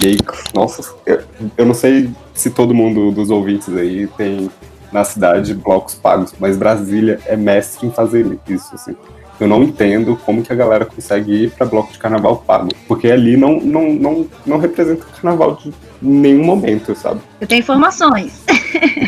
E 0.00 0.06
aí, 0.06 0.18
nossa, 0.54 0.94
eu, 1.04 1.20
eu 1.56 1.66
não 1.66 1.74
sei 1.74 2.10
se 2.38 2.50
todo 2.50 2.72
mundo 2.72 3.10
dos 3.10 3.30
ouvintes 3.30 3.68
aí 3.76 4.06
tem 4.16 4.48
na 4.92 5.02
cidade 5.02 5.52
blocos 5.54 5.96
pagos, 5.96 6.32
mas 6.38 6.56
Brasília 6.56 7.18
é 7.26 7.36
mestre 7.36 7.86
em 7.86 7.90
fazer 7.90 8.38
isso, 8.48 8.74
assim. 8.74 8.94
Eu 9.40 9.48
não 9.48 9.62
entendo 9.62 10.16
como 10.24 10.42
que 10.42 10.52
a 10.52 10.56
galera 10.56 10.86
consegue 10.86 11.32
ir 11.44 11.50
para 11.50 11.66
bloco 11.66 11.92
de 11.92 11.98
carnaval 11.98 12.36
pago, 12.36 12.68
porque 12.86 13.10
ali 13.10 13.36
não, 13.36 13.60
não, 13.60 13.92
não, 13.92 14.26
não 14.46 14.58
representa 14.58 15.04
carnaval 15.04 15.56
de 15.56 15.72
nenhum 16.00 16.44
momento, 16.44 16.94
sabe? 16.94 17.20
Eu 17.40 17.46
tenho 17.46 17.60
informações. 17.60 18.44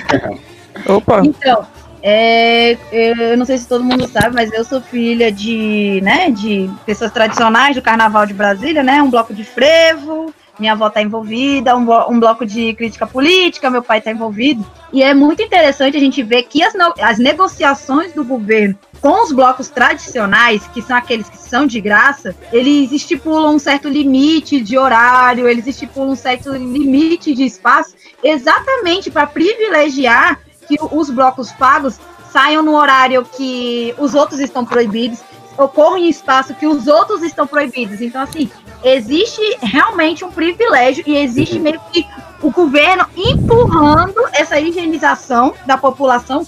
Opa! 0.86 1.22
Então, 1.24 1.64
é, 2.02 2.76
eu 2.90 3.36
não 3.36 3.44
sei 3.44 3.58
se 3.58 3.68
todo 3.68 3.84
mundo 3.84 4.08
sabe, 4.08 4.34
mas 4.34 4.52
eu 4.52 4.64
sou 4.64 4.80
filha 4.80 5.30
de, 5.30 6.00
né, 6.02 6.30
de 6.30 6.68
pessoas 6.84 7.12
tradicionais 7.12 7.76
do 7.76 7.82
Carnaval 7.82 8.26
de 8.26 8.34
Brasília, 8.34 8.82
né, 8.82 9.00
um 9.02 9.10
bloco 9.10 9.32
de 9.32 9.44
frevo, 9.44 10.34
minha 10.61 10.73
avó 10.73 10.88
está 10.88 11.01
envolvida, 11.01 11.75
um, 11.75 11.87
um, 12.11 12.20
bloco 12.20 12.44
de 12.44 12.75
crítica 12.75 13.07
política, 13.07 13.70
meu 13.70 13.83
pai 13.83 13.99
está 13.99 14.11
envolvido. 14.11 14.64
E 14.92 15.03
é 15.03 15.14
muito 15.14 15.42
interessante 15.42 15.96
a 15.96 16.01
gente 16.01 16.23
ver 16.23 16.42
que 16.44 16.62
as, 16.62 16.75
as 17.01 17.18
negociações 17.18 18.12
do 18.12 18.23
governo 18.23 18.79
com 19.01 19.25
os 19.25 19.33
blocos 19.33 19.68
tradicionais, 19.68 20.66
que 20.68 20.83
são 20.83 20.96
aqueles 20.96 21.29
que 21.29 21.38
são 21.38 21.66
de 21.66 21.81
graça, 21.81 22.37
eles 22.53 22.92
estipulam 22.92 23.55
um 23.55 23.59
certo 23.59 23.88
limite 23.88 24.61
de 24.61 24.77
horário, 24.77 25.49
eles 25.49 25.66
estipulam 25.66 26.11
um 26.11 26.16
certo 26.16 26.53
limite 26.53 27.35
de 27.35 27.44
espaço, 27.44 27.94
exatamente 28.23 29.11
para 29.11 29.27
privilegiar 29.27 30.38
que 30.68 30.77
os 30.92 31.09
blocos 31.09 31.51
pagos 31.53 31.99
saiam 32.31 32.62
no 32.62 32.77
horário 32.77 33.25
que 33.25 33.94
os 33.99 34.14
outros 34.14 34.38
estão 34.38 34.64
proibidos, 34.64 35.20
ocorram 35.57 35.99
em 35.99 36.09
espaço 36.09 36.55
que 36.55 36.66
os 36.66 36.87
outros 36.87 37.23
estão 37.23 37.46
proibidos. 37.46 38.01
Então, 38.01 38.23
assim, 38.23 38.51
existe 38.84 39.40
realmente 39.62 40.24
um 40.24 40.30
privilégio 40.30 41.04
e 41.06 41.16
existe 41.16 41.56
uhum. 41.56 41.62
meio 41.62 41.80
que 41.92 42.06
o 42.42 42.50
governo 42.50 43.06
empurrando 43.16 44.20
essa 44.32 44.58
higienização 44.58 45.54
da 45.66 45.76
população 45.76 46.46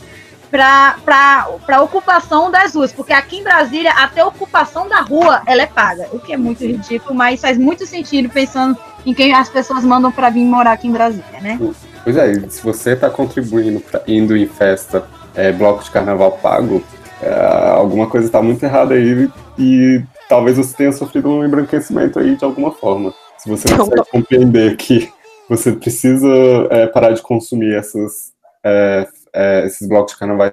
para 0.51 1.47
a 1.69 1.81
ocupação 1.81 2.51
das 2.51 2.75
ruas, 2.75 2.93
porque 2.93 3.13
aqui 3.13 3.39
em 3.39 3.43
Brasília 3.43 3.91
até 3.93 4.21
a 4.21 4.27
ocupação 4.27 4.87
da 4.87 5.01
rua 5.01 5.43
ela 5.47 5.63
é 5.63 5.67
paga, 5.67 6.09
o 6.13 6.19
que 6.19 6.33
é 6.33 6.37
muito 6.37 6.63
ridículo, 6.63 7.15
mas 7.15 7.41
faz 7.41 7.57
muito 7.57 7.87
sentido 7.87 8.29
pensando 8.29 8.77
em 9.07 9.15
quem 9.15 9.35
as 9.35 9.49
pessoas 9.49 9.83
mandam 9.83 10.13
para 10.13 10.29
vir 10.29 10.45
morar 10.45 10.73
aqui 10.73 10.89
em 10.89 10.93
Brasília, 10.93 11.41
né? 11.41 11.59
Pois 12.05 12.17
é, 12.17 12.35
se 12.49 12.63
você 12.63 12.93
está 12.93 13.09
contribuindo 13.09 13.81
pra, 13.81 14.03
indo 14.07 14.37
em 14.37 14.47
festa, 14.47 15.05
é, 15.35 15.51
bloco 15.53 15.85
de 15.85 15.91
carnaval 15.91 16.33
pago, 16.33 16.85
é, 17.23 17.71
alguma 17.71 18.07
coisa 18.07 18.27
está 18.27 18.43
muito 18.43 18.63
errada 18.63 18.95
aí 18.95 19.31
e 19.59 20.03
talvez 20.33 20.57
você 20.57 20.75
tenha 20.75 20.93
sofrido 20.93 21.29
um 21.29 21.45
embranquecimento 21.45 22.19
aí 22.19 22.35
de 22.35 22.43
alguma 22.43 22.73
forma. 22.73 23.13
Se 23.37 23.51
você 23.51 23.69
não 23.69 23.87
consegue 23.87 24.11
compreender 24.11 24.79
que 24.79 25.13
você 25.47 25.73
precisa 25.73 26.27
é, 26.71 26.87
parar 26.87 27.13
de 27.13 27.21
consumir 27.21 27.75
essas, 27.75 28.33
é, 28.65 29.07
é, 29.35 29.67
esses 29.67 29.87
blocos 29.87 30.15
de 30.15 30.19
carnaval 30.19 30.51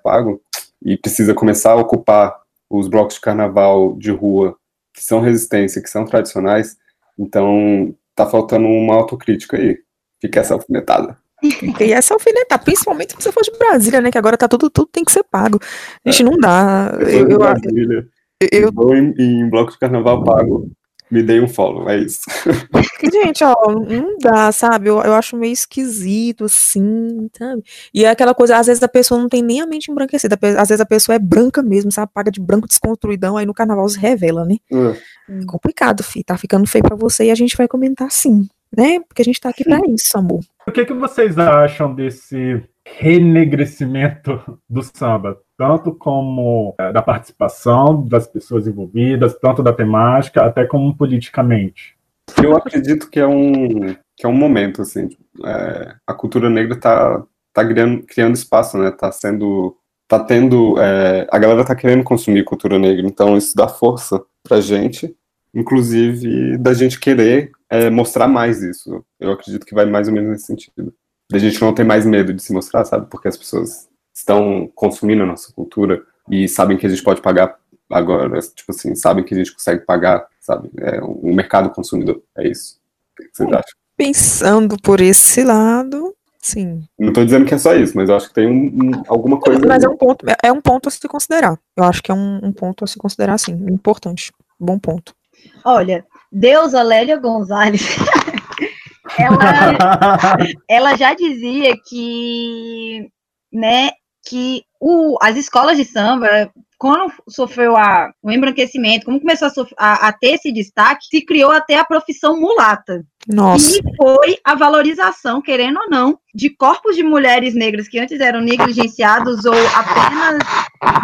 pago 0.00 0.40
e 0.80 0.96
precisa 0.96 1.34
começar 1.34 1.72
a 1.72 1.76
ocupar 1.76 2.36
os 2.70 2.86
blocos 2.86 3.16
de 3.16 3.20
carnaval 3.20 3.96
de 3.96 4.12
rua 4.12 4.56
que 4.94 5.02
são 5.02 5.20
resistência, 5.20 5.82
que 5.82 5.90
são 5.90 6.04
tradicionais, 6.04 6.76
então 7.18 7.92
tá 8.14 8.26
faltando 8.26 8.68
uma 8.68 8.94
autocrítica 8.94 9.56
aí. 9.56 9.76
Fica 10.20 10.38
essa 10.38 10.54
alfinetada. 10.54 11.18
E 11.42 11.92
essa 11.92 12.14
alfinetada, 12.14 12.62
principalmente 12.62 13.10
se 13.10 13.20
você 13.20 13.32
for 13.32 13.42
de 13.42 13.50
Brasília, 13.58 14.00
né? 14.00 14.12
Que 14.12 14.18
agora 14.18 14.36
tá 14.36 14.46
tudo, 14.46 14.70
tudo 14.70 14.86
tem 14.86 15.04
que 15.04 15.12
ser 15.12 15.24
pago. 15.24 15.60
A 16.04 16.10
gente, 16.10 16.22
não 16.22 16.38
dá. 16.38 16.96
Eu, 17.00 17.28
eu, 17.28 17.40
eu, 17.40 18.06
eu 18.40 18.72
vou 18.72 18.94
em, 18.94 19.14
em 19.18 19.48
bloco 19.48 19.72
de 19.72 19.78
carnaval 19.78 20.22
pago. 20.22 20.70
Me 21.08 21.22
dei 21.22 21.40
um 21.40 21.46
follow, 21.46 21.88
é 21.88 21.98
isso. 21.98 22.22
Gente, 23.00 23.44
ó, 23.44 23.54
não 23.70 24.18
dá, 24.18 24.50
sabe? 24.50 24.88
Eu, 24.88 25.00
eu 25.02 25.14
acho 25.14 25.36
meio 25.36 25.52
esquisito, 25.52 26.46
assim, 26.46 27.30
sabe? 27.32 27.62
E 27.94 28.04
é 28.04 28.10
aquela 28.10 28.34
coisa, 28.34 28.56
às 28.56 28.66
vezes 28.66 28.82
a 28.82 28.88
pessoa 28.88 29.20
não 29.20 29.28
tem 29.28 29.40
nem 29.40 29.60
a 29.60 29.66
mente 29.66 29.88
embranquecida, 29.88 30.36
às 30.58 30.68
vezes 30.68 30.80
a 30.80 30.86
pessoa 30.86 31.14
é 31.14 31.18
branca 31.20 31.62
mesmo, 31.62 31.92
sabe? 31.92 32.10
Paga 32.12 32.30
de 32.30 32.40
branco 32.40 32.66
desconstruidão, 32.66 33.36
aí 33.36 33.46
no 33.46 33.54
carnaval 33.54 33.88
se 33.88 34.00
revela, 34.00 34.44
né? 34.44 34.56
É. 34.72 35.42
é 35.42 35.46
complicado, 35.46 36.02
fi. 36.02 36.24
Tá 36.24 36.36
ficando 36.36 36.66
feio 36.66 36.82
pra 36.82 36.96
você 36.96 37.26
e 37.26 37.30
a 37.30 37.36
gente 37.36 37.56
vai 37.56 37.68
comentar 37.68 38.10
sim, 38.10 38.48
né? 38.76 38.98
Porque 39.06 39.22
a 39.22 39.24
gente 39.24 39.40
tá 39.40 39.50
aqui 39.50 39.62
Sim. 39.62 39.70
pra 39.70 39.80
isso, 39.88 40.18
amor. 40.18 40.40
O 40.66 40.72
que, 40.72 40.84
que 40.84 40.92
vocês 40.92 41.38
acham 41.38 41.94
desse 41.94 42.60
renegrecimento 42.84 44.58
do 44.68 44.82
samba? 44.82 45.38
Tanto 45.56 45.94
como 45.94 46.74
é, 46.78 46.92
da 46.92 47.02
participação 47.02 48.02
das 48.06 48.26
pessoas 48.26 48.66
envolvidas, 48.66 49.38
tanto 49.38 49.62
da 49.62 49.72
temática, 49.72 50.44
até 50.44 50.64
como 50.64 50.94
politicamente? 50.96 51.96
Eu 52.42 52.56
acredito 52.56 53.08
que 53.08 53.20
é 53.20 53.26
um, 53.26 53.94
que 54.16 54.24
é 54.24 54.28
um 54.28 54.34
momento, 54.34 54.82
assim, 54.82 55.08
é, 55.44 55.94
a 56.06 56.12
cultura 56.12 56.50
negra 56.50 56.74
está 56.74 57.24
tá 57.52 57.66
criando, 57.66 58.02
criando 58.02 58.34
espaço, 58.34 58.76
né, 58.76 58.90
tá 58.90 59.10
sendo, 59.10 59.76
tá 60.06 60.18
tendo, 60.18 60.78
é, 60.78 61.26
a 61.30 61.38
galera 61.38 61.64
tá 61.64 61.74
querendo 61.74 62.04
consumir 62.04 62.44
cultura 62.44 62.78
negra, 62.78 63.06
então 63.06 63.36
isso 63.36 63.56
dá 63.56 63.66
força 63.66 64.22
pra 64.42 64.60
gente, 64.60 65.16
inclusive 65.54 66.58
da 66.58 66.74
gente 66.74 67.00
querer 67.00 67.50
é, 67.70 67.88
mostrar 67.88 68.28
mais 68.28 68.62
isso, 68.62 69.02
eu 69.18 69.32
acredito 69.32 69.64
que 69.64 69.74
vai 69.74 69.86
mais 69.86 70.06
ou 70.08 70.12
menos 70.12 70.30
nesse 70.30 70.46
sentido, 70.46 70.92
da 71.32 71.38
gente 71.38 71.60
não 71.60 71.72
ter 71.72 71.84
mais 71.84 72.04
medo 72.04 72.34
de 72.34 72.42
se 72.42 72.52
mostrar, 72.52 72.84
sabe, 72.84 73.06
porque 73.08 73.28
as 73.28 73.36
pessoas 73.36 73.88
estão 74.16 74.70
consumindo 74.74 75.22
a 75.22 75.26
nossa 75.26 75.52
cultura 75.52 76.02
e 76.30 76.48
sabem 76.48 76.78
que 76.78 76.86
a 76.86 76.88
gente 76.88 77.02
pode 77.02 77.20
pagar 77.20 77.56
agora, 77.90 78.40
tipo 78.40 78.72
assim, 78.72 78.94
sabem 78.94 79.22
que 79.22 79.34
a 79.34 79.36
gente 79.36 79.52
consegue 79.52 79.84
pagar, 79.84 80.26
sabe? 80.40 80.70
É 80.78 81.00
o 81.02 81.34
mercado 81.34 81.68
consumidor, 81.70 82.22
é 82.36 82.48
isso. 82.48 82.80
O 83.12 83.22
que 83.22 83.28
vocês 83.32 83.48
acham? 83.48 83.78
Pensando 83.94 84.76
por 84.82 85.00
esse 85.02 85.44
lado, 85.44 86.14
sim. 86.38 86.82
Não 86.98 87.08
estou 87.08 87.24
dizendo 87.24 87.44
que 87.44 87.54
é 87.54 87.58
só 87.58 87.74
isso, 87.74 87.94
mas 87.94 88.08
eu 88.08 88.16
acho 88.16 88.28
que 88.28 88.34
tem 88.34 88.46
um, 88.46 88.66
um, 88.66 89.02
alguma 89.06 89.38
coisa. 89.38 89.60
Mas 89.66 89.84
é 89.84 89.88
um 89.88 89.96
ponto, 89.96 90.24
é 90.42 90.50
um 90.50 90.60
ponto 90.62 90.88
a 90.88 90.92
se 90.92 91.06
considerar. 91.06 91.58
Eu 91.76 91.84
acho 91.84 92.02
que 92.02 92.10
é 92.10 92.14
um, 92.14 92.40
um 92.42 92.52
ponto 92.52 92.84
a 92.84 92.86
se 92.86 92.98
considerar, 92.98 93.38
sim, 93.38 93.52
importante. 93.70 94.32
Bom 94.58 94.78
ponto. 94.78 95.14
Olha, 95.62 96.04
Deusa 96.32 96.82
Lélia 96.82 97.18
Gonzalez. 97.18 97.82
ela, 99.18 100.36
ela 100.68 100.96
já 100.96 101.14
dizia 101.14 101.76
que 101.86 103.10
né, 103.52 103.90
que 104.26 104.62
o, 104.80 105.16
as 105.22 105.36
escolas 105.36 105.76
de 105.76 105.84
samba, 105.84 106.50
quando 106.78 107.12
sofreu 107.28 107.76
a, 107.76 108.12
o 108.22 108.30
embranquecimento, 108.30 109.06
como 109.06 109.20
começou 109.20 109.48
a, 109.48 109.52
a, 109.78 110.08
a, 110.08 110.12
ter 110.12 110.34
esse 110.34 110.52
destaque, 110.52 111.06
se 111.06 111.24
criou 111.24 111.50
até 111.50 111.78
a 111.78 111.84
profissão 111.84 112.38
mulata. 112.38 113.02
Nossa. 113.26 113.78
E 113.78 113.96
foi 113.96 114.38
a 114.44 114.54
valorização, 114.54 115.40
querendo 115.40 115.78
ou 115.78 115.90
não, 115.90 116.18
de 116.34 116.50
corpos 116.50 116.94
de 116.94 117.02
mulheres 117.02 117.54
negras 117.54 117.88
que 117.88 117.98
antes 117.98 118.20
eram 118.20 118.40
negligenciados 118.40 119.44
ou 119.44 119.54
apenas 119.74 120.38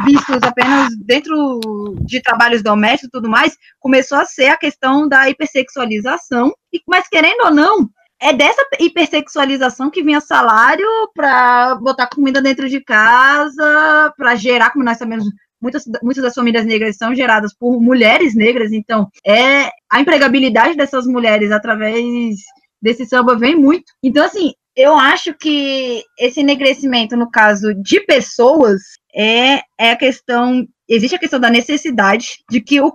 vistos 0.05 0.43
apenas 0.43 0.95
dentro 0.99 1.61
de 2.05 2.21
trabalhos 2.21 2.63
domésticos 2.63 3.09
e 3.09 3.13
tudo 3.13 3.29
mais, 3.29 3.57
começou 3.81 4.19
a 4.19 4.25
ser 4.25 4.49
a 4.49 4.57
questão 4.57 5.09
da 5.09 5.29
hipersexualização. 5.31 6.53
E, 6.73 6.81
mas 6.87 7.09
querendo 7.09 7.47
ou 7.47 7.55
não, 7.55 7.89
é 8.23 8.33
dessa 8.33 8.63
hipersexualização 8.79 9.91
que 9.91 10.03
vinha 10.03 10.21
salário 10.21 10.87
para 11.13 11.75
botar 11.75 12.07
comida 12.07 12.41
dentro 12.41 12.69
de 12.69 12.81
casa, 12.81 14.15
para 14.17 14.37
gerar, 14.37 14.71
como 14.71 14.85
nós 14.85 14.97
sabemos, 14.97 15.25
muitas, 15.61 15.83
muitas 16.01 16.23
das 16.23 16.35
famílias 16.35 16.65
negras 16.65 16.97
são 16.97 17.13
geradas 17.15 17.53
por 17.53 17.81
mulheres 17.81 18.37
negras, 18.37 18.73
então 18.73 19.09
é 19.27 19.69
a 19.91 20.01
empregabilidade 20.01 20.77
dessas 20.77 21.05
mulheres 21.05 21.51
através 21.51 22.37
desse 22.81 23.05
samba 23.07 23.37
vem 23.37 23.57
muito. 23.57 23.93
Então, 24.01 24.25
assim, 24.25 24.53
eu 24.77 24.95
acho 24.95 25.35
que 25.35 26.05
esse 26.17 26.41
enegrecimento, 26.41 27.17
no 27.17 27.29
caso 27.29 27.75
de 27.75 28.01
pessoas, 28.01 28.81
é, 29.15 29.63
é 29.79 29.91
a 29.91 29.97
questão. 29.97 30.65
Existe 30.89 31.17
a 31.17 31.19
questão 31.19 31.41
da 31.41 31.51
necessidade 31.51 32.27
de 32.51 32.61
que 32.61 32.81
o. 32.81 32.93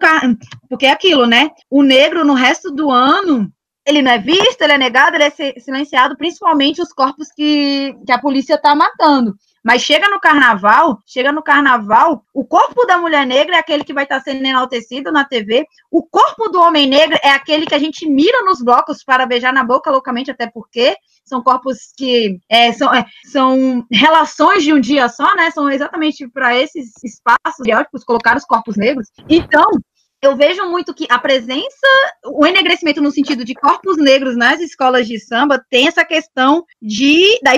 Porque 0.69 0.85
é 0.85 0.91
aquilo, 0.91 1.25
né? 1.25 1.49
O 1.69 1.83
negro 1.83 2.25
no 2.25 2.33
resto 2.33 2.71
do 2.71 2.89
ano 2.89 3.51
ele 3.88 4.02
não 4.02 4.12
é 4.12 4.19
visto, 4.19 4.62
ele 4.62 4.73
é 4.73 4.78
negado, 4.78 5.15
ele 5.15 5.23
é 5.23 5.60
silenciado, 5.60 6.17
principalmente 6.17 6.82
os 6.82 6.91
corpos 6.91 7.30
que, 7.32 7.95
que 8.06 8.12
a 8.12 8.19
polícia 8.19 8.56
está 8.56 8.76
matando. 8.76 9.34
Mas 9.63 9.82
chega 9.82 10.10
no 10.10 10.19
carnaval, 10.19 11.00
chega 11.06 11.32
no 11.32 11.41
carnaval, 11.41 12.23
o 12.34 12.45
corpo 12.45 12.86
da 12.86 12.97
mulher 12.97 13.26
negra 13.26 13.56
é 13.56 13.60
aquele 13.60 13.86
que 13.86 13.93
vai 13.93 14.04
estar 14.04 14.17
tá 14.17 14.23
sendo 14.23 14.45
enaltecido 14.45 15.10
na 15.10 15.23
TV, 15.23 15.65
o 15.89 16.04
corpo 16.04 16.50
do 16.50 16.60
homem 16.60 16.86
negro 16.86 17.17
é 17.23 17.30
aquele 17.30 17.65
que 17.65 17.76
a 17.76 17.80
gente 17.80 18.10
mira 18.10 18.43
nos 18.43 18.62
blocos 18.62 19.04
para 19.06 19.26
beijar 19.26 19.54
na 19.54 19.63
boca 19.63 19.89
loucamente, 19.89 20.32
até 20.32 20.47
porque 20.47 20.95
são 21.23 21.41
corpos 21.41 21.78
que 21.97 22.39
é, 22.50 22.73
são, 22.73 22.93
é, 22.93 23.06
são 23.26 23.86
relações 23.89 24.63
de 24.63 24.73
um 24.73 24.80
dia 24.80 25.08
só, 25.08 25.34
né? 25.36 25.50
São 25.52 25.69
exatamente 25.69 26.28
para 26.28 26.58
esses 26.58 26.91
espaços 27.04 27.63
bióticos 27.63 28.04
colocar 28.04 28.36
os 28.36 28.45
corpos 28.45 28.76
negros. 28.78 29.08
Então, 29.30 29.69
eu 30.21 30.36
vejo 30.36 30.69
muito 30.69 30.93
que 30.93 31.06
a 31.10 31.19
presença, 31.19 31.88
o 32.25 32.45
enegrecimento 32.45 33.01
no 33.01 33.12
sentido 33.12 33.45
de 33.45 33.53
corpos 33.53 33.97
negros 33.97 34.36
nas 34.36 34.60
escolas 34.60 35.08
de 35.08 35.19
samba 35.19 35.63
tem 35.69 35.88
essa 35.88 36.03
questão 36.03 36.65
de 36.82 37.39
da, 37.43 37.51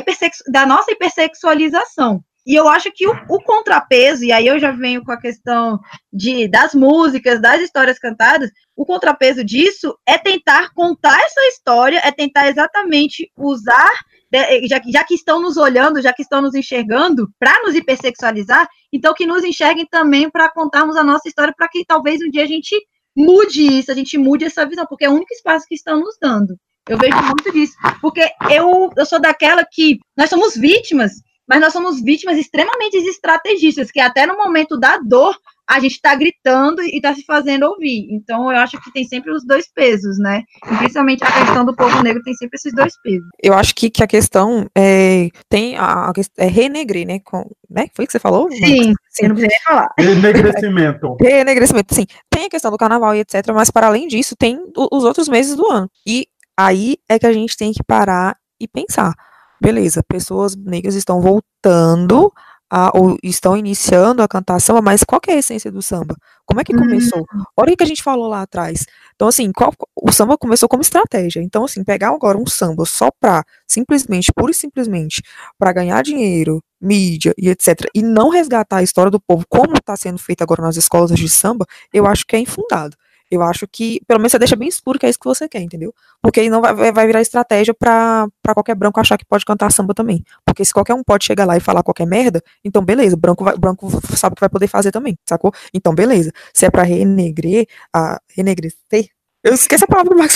da 0.51 0.65
nossa 0.65 0.91
hipersexualização. 0.91 2.23
E 2.45 2.55
eu 2.55 2.67
acho 2.67 2.91
que 2.91 3.07
o, 3.07 3.11
o, 3.29 3.41
contrapeso, 3.43 4.23
e 4.23 4.31
aí 4.31 4.47
eu 4.47 4.59
já 4.59 4.71
venho 4.71 5.03
com 5.03 5.11
a 5.11 5.19
questão 5.19 5.79
de, 6.11 6.47
das 6.47 6.73
músicas, 6.73 7.41
das 7.41 7.61
histórias 7.61 7.99
cantadas, 7.99 8.49
o 8.75 8.85
contrapeso 8.85 9.43
disso 9.43 9.97
é 10.07 10.17
tentar 10.17 10.73
contar 10.73 11.19
essa 11.19 11.41
história, 11.47 12.01
é 12.03 12.11
tentar 12.11 12.47
exatamente 12.49 13.29
usar 13.37 13.91
eh, 14.31 14.67
já, 14.67 14.81
já 14.87 15.03
que 15.03 15.15
estão 15.15 15.41
nos 15.41 15.57
olhando, 15.57 16.01
já 16.01 16.13
que 16.13 16.21
estão 16.21 16.41
nos 16.41 16.55
enxergando, 16.55 17.29
para 17.39 17.61
nos 17.63 17.75
hipersexualizar, 17.75 18.67
então 18.91 19.13
que 19.13 19.25
nos 19.25 19.43
enxerguem 19.43 19.85
também 19.85 20.29
para 20.29 20.49
contarmos 20.51 20.95
a 20.95 21.03
nossa 21.03 21.27
história, 21.27 21.53
para 21.55 21.67
que 21.67 21.83
talvez 21.85 22.19
um 22.21 22.29
dia 22.29 22.43
a 22.43 22.47
gente 22.47 22.75
mude 23.15 23.79
isso, 23.79 23.91
a 23.91 23.95
gente 23.95 24.17
mude 24.17 24.45
essa 24.45 24.65
visão, 24.65 24.85
porque 24.87 25.05
é 25.05 25.09
o 25.09 25.13
único 25.13 25.33
espaço 25.33 25.65
que 25.67 25.75
estão 25.75 25.99
nos 25.99 26.15
dando. 26.21 26.55
Eu 26.87 26.97
vejo 26.97 27.17
muito 27.21 27.51
disso, 27.51 27.73
porque 28.01 28.21
eu, 28.49 28.89
eu 28.95 29.05
sou 29.05 29.19
daquela 29.19 29.63
que 29.69 29.99
nós 30.17 30.29
somos 30.29 30.55
vítimas, 30.55 31.11
mas 31.49 31.59
nós 31.59 31.73
somos 31.73 31.99
vítimas 32.01 32.37
extremamente 32.37 32.95
estrategistas, 32.97 33.89
que 33.89 33.99
até 33.99 34.27
no 34.27 34.37
momento 34.37 34.79
da 34.79 34.97
dor 34.97 35.35
a 35.67 35.79
gente 35.79 35.93
está 35.93 36.15
gritando 36.15 36.81
e 36.81 36.95
está 36.95 37.13
se 37.13 37.23
fazendo 37.23 37.63
ouvir. 37.63 38.07
Então, 38.11 38.51
eu 38.51 38.57
acho 38.57 38.81
que 38.81 38.91
tem 38.91 39.03
sempre 39.03 39.31
os 39.31 39.45
dois 39.45 39.71
pesos, 39.71 40.17
né? 40.17 40.43
E 40.65 40.77
principalmente 40.77 41.23
a 41.23 41.31
questão 41.31 41.63
do 41.63 41.75
povo 41.75 42.01
negro 42.01 42.23
tem 42.23 42.33
sempre 42.33 42.55
esses 42.55 42.73
dois 42.73 42.93
pesos. 43.03 43.27
Eu 43.41 43.53
acho 43.53 43.75
que, 43.75 43.89
que 43.89 44.03
a 44.03 44.07
questão 44.07 44.67
é, 44.75 45.29
tem 45.47 45.77
a, 45.77 46.11
é 46.37 46.47
renegrir, 46.47 47.05
né? 47.05 47.19
Com, 47.19 47.51
né? 47.69 47.85
Foi 47.93 48.05
o 48.05 48.07
que 48.07 48.11
você 48.11 48.19
falou? 48.19 48.51
Sim, 48.51 48.93
sim. 49.09 49.23
eu 49.23 49.29
não 49.29 49.35
precisa 49.35 49.47
nem 49.47 49.63
falar. 49.63 49.93
Renegrecimento. 49.99 51.17
renegrecimento, 51.21 51.93
sim. 51.93 52.05
Tem 52.31 52.45
a 52.45 52.49
questão 52.49 52.71
do 52.71 52.77
carnaval 52.77 53.15
e 53.15 53.19
etc, 53.19 53.45
mas 53.53 53.69
para 53.69 53.87
além 53.87 54.07
disso, 54.07 54.35
tem 54.35 54.59
os 54.75 55.03
outros 55.03 55.27
meses 55.27 55.55
do 55.55 55.67
ano. 55.67 55.89
E 56.05 56.27
aí 56.57 56.97
é 57.07 57.19
que 57.19 57.27
a 57.27 57.33
gente 57.33 57.55
tem 57.55 57.71
que 57.71 57.83
parar 57.83 58.37
e 58.59 58.67
pensar. 58.67 59.13
Beleza, 59.61 60.01
pessoas 60.03 60.55
negras 60.55 60.95
estão 60.95 61.19
voltando 61.21 62.31
a, 62.69 62.91
ou 62.97 63.17
estão 63.23 63.57
iniciando 63.57 64.21
a 64.21 64.27
cantar 64.27 64.59
samba, 64.61 64.81
mas 64.81 65.03
qual 65.03 65.19
que 65.19 65.31
é 65.31 65.33
a 65.35 65.37
essência 65.39 65.71
do 65.71 65.81
samba? 65.81 66.15
Como 66.45 66.61
é 66.61 66.63
que 66.63 66.73
começou? 66.73 67.19
Uhum. 67.19 67.43
Olha 67.57 67.73
o 67.73 67.77
que 67.77 67.83
a 67.83 67.87
gente 67.87 68.01
falou 68.03 68.27
lá 68.27 68.41
atrás. 68.43 68.85
Então, 69.15 69.27
assim, 69.27 69.51
qual, 69.51 69.73
o 70.01 70.11
samba 70.11 70.37
começou 70.37 70.69
como 70.69 70.81
estratégia. 70.81 71.41
Então, 71.41 71.65
assim, 71.65 71.83
pegar 71.83 72.09
agora 72.09 72.37
um 72.37 72.45
samba 72.47 72.85
só 72.85 73.09
pra, 73.19 73.43
simplesmente, 73.67 74.31
pura 74.33 74.51
e 74.51 74.55
simplesmente, 74.55 75.21
para 75.57 75.73
ganhar 75.73 76.01
dinheiro, 76.03 76.63
mídia 76.79 77.33
e 77.37 77.49
etc., 77.49 77.89
e 77.93 78.01
não 78.01 78.29
resgatar 78.29 78.77
a 78.77 78.83
história 78.83 79.11
do 79.11 79.19
povo, 79.19 79.43
como 79.49 79.73
está 79.73 79.97
sendo 79.97 80.17
feito 80.19 80.41
agora 80.43 80.61
nas 80.61 80.77
escolas 80.77 81.11
de 81.11 81.27
samba, 81.27 81.65
eu 81.91 82.05
acho 82.07 82.25
que 82.25 82.35
é 82.35 82.39
infundado. 82.39 82.95
Eu 83.31 83.43
acho 83.43 83.67
que, 83.67 84.01
pelo 84.07 84.19
menos 84.19 84.31
você 84.31 84.39
deixa 84.39 84.55
bem 84.55 84.67
escuro 84.67 84.97
que 84.97 85.05
é 85.05 85.09
isso 85.09 85.19
que 85.19 85.27
você 85.27 85.47
quer, 85.47 85.61
entendeu? 85.61 85.93
Porque 86.21 86.39
aí 86.39 86.49
não 86.49 86.61
vai, 86.61 86.91
vai 86.91 87.05
virar 87.07 87.21
estratégia 87.21 87.73
pra, 87.73 88.27
qualquer 88.53 88.75
branco 88.75 88.99
achar 88.99 89.17
que 89.17 89.25
pode 89.25 89.45
cantar 89.45 89.71
samba 89.71 89.93
também. 89.93 90.23
Porque 90.45 90.65
se 90.65 90.73
qualquer 90.73 90.93
um 90.95 91.03
pode 91.03 91.25
chegar 91.25 91.45
lá 91.45 91.55
e 91.55 91.59
falar 91.59 91.83
qualquer 91.83 92.07
merda, 92.07 92.41
então 92.63 92.83
beleza, 92.83 93.15
branco, 93.15 93.43
vai, 93.43 93.55
branco 93.57 93.87
sabe 94.17 94.35
que 94.35 94.41
vai 94.41 94.49
poder 94.49 94.67
fazer 94.67 94.91
também, 94.91 95.17
sacou? 95.27 95.51
Então 95.73 95.93
beleza. 95.93 96.31
Se 96.53 96.65
é 96.65 96.71
pra 96.71 96.83
renegrer, 96.83 97.67
a, 97.93 98.19
renegrecer, 98.35 99.09
eu 99.43 99.53
esqueci 99.53 99.83
a 99.83 99.87
palavra 99.87 100.13
do 100.13 100.17
Max 100.17 100.33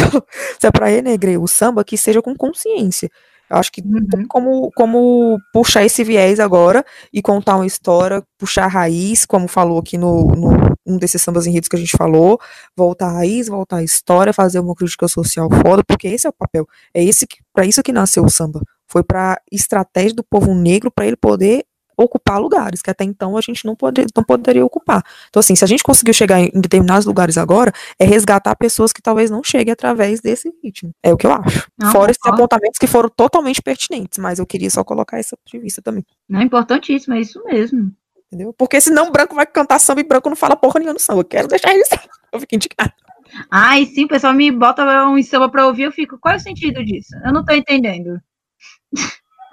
Se 0.60 0.68
é 0.68 0.72
pra 0.72 0.88
renegrer 0.88 1.42
o 1.42 1.48
samba, 1.48 1.84
que 1.84 1.98
seja 1.98 2.22
com 2.22 2.36
consciência. 2.36 3.10
Eu 3.50 3.58
acho 3.58 3.72
que 3.72 3.82
uhum. 3.82 4.06
tem 4.08 4.26
como, 4.26 4.72
como 4.76 5.40
puxar 5.54 5.84
esse 5.84 6.04
viés 6.04 6.40
agora 6.40 6.84
e 7.12 7.22
contar 7.22 7.56
uma 7.56 7.66
história, 7.66 8.24
puxar 8.38 8.66
a 8.66 8.68
raiz, 8.68 9.26
como 9.26 9.48
falou 9.48 9.80
aqui 9.80 9.98
no, 9.98 10.28
no 10.28 10.74
um 10.86 10.98
desses 10.98 11.22
sambas 11.22 11.48
enredos 11.48 11.70
que 11.70 11.76
a 11.76 11.80
gente 11.80 11.96
falou, 11.96 12.40
voltar 12.76 13.08
à 13.08 13.14
raiz, 13.14 13.48
voltar 13.48 13.78
à 13.78 13.84
história, 13.84 14.34
fazer 14.34 14.60
uma 14.60 14.76
crítica 14.76 15.08
social 15.08 15.50
foda, 15.50 15.84
porque 15.84 16.08
esse 16.08 16.28
é 16.28 16.30
o 16.30 16.34
papel. 16.34 16.68
É 16.94 17.04
esse 17.04 17.26
para 17.54 17.66
isso 17.66 17.82
que 17.82 17.92
nasceu 17.92 18.24
o 18.24 18.30
samba. 18.30 18.62
Foi 18.88 19.04
para 19.04 19.42
estratégia 19.52 20.14
do 20.14 20.24
povo 20.24 20.54
negro 20.54 20.92
para 20.92 21.06
ele 21.06 21.16
poder 21.16 21.66
ocupar 21.98 22.40
lugares 22.40 22.82
que 22.82 22.90
até 22.90 23.04
então 23.04 23.38
a 23.38 23.42
gente 23.42 23.66
não, 23.66 23.76
pode, 23.76 24.06
não 24.16 24.24
poderia 24.24 24.66
ocupar. 24.66 25.04
Então, 25.30 25.40
assim, 25.40 25.56
se 25.56 25.64
a 25.64 25.68
gente 25.68 25.84
conseguiu 25.84 26.14
chegar 26.14 26.40
em 26.40 26.50
determinados 26.54 27.06
lugares 27.06 27.38
agora, 27.38 27.72
é 28.00 28.06
resgatar 28.06 28.56
pessoas 28.56 28.92
que 28.92 29.02
talvez 29.02 29.30
não 29.30 29.44
cheguem 29.44 29.72
através 29.72 30.22
desse 30.22 30.54
ritmo. 30.64 30.92
É 31.02 31.14
o 31.14 31.18
que 31.18 31.28
eu 31.28 31.34
acho. 31.34 31.68
Não, 31.78 31.92
Fora 31.92 32.12
esses 32.12 32.26
apontamentos 32.26 32.78
que 32.80 32.88
foram 32.88 33.10
totalmente 33.10 33.62
pertinentes, 33.62 34.18
mas 34.18 34.40
eu 34.40 34.46
queria 34.46 34.70
só 34.70 34.84
colocar 34.84 35.18
essa 35.18 35.38
de 35.46 35.60
vista 35.60 35.82
também. 35.82 36.06
Não, 36.28 36.40
é 36.40 36.44
importantíssimo, 36.44 37.14
é 37.14 37.22
isso 37.22 37.44
mesmo. 37.46 37.92
Entendeu? 38.28 38.54
Porque 38.54 38.82
senão 38.82 39.12
branco 39.12 39.36
vai 39.36 39.46
cantar 39.46 39.80
samba 39.80 40.02
e 40.02 40.04
branco 40.04 40.30
não 40.30 40.36
fala 40.36 40.56
porra 40.56 40.80
nenhuma 40.80 40.94
no 40.94 41.00
samba. 41.00 41.22
Eu 41.22 41.26
quero 41.26 41.48
deixar 41.48 41.74
isso. 41.76 41.96
Eu 42.32 42.40
fico 42.40 42.56
indicado. 42.56 42.92
Ai, 43.50 43.86
sim, 43.86 44.06
o 44.06 44.08
pessoal 44.08 44.34
me 44.34 44.52
bota 44.52 44.84
um 45.08 45.22
samba 45.24 45.50
pra 45.50 45.68
ouvir, 45.68 45.84
eu 45.84 45.92
fico, 45.92 46.18
qual 46.20 46.34
é 46.34 46.38
o 46.38 46.40
sentido 46.40 46.84
disso? 46.84 47.16
Eu 47.24 47.34
não 47.34 47.44
tô 47.44 47.54
entendendo. 47.54 48.20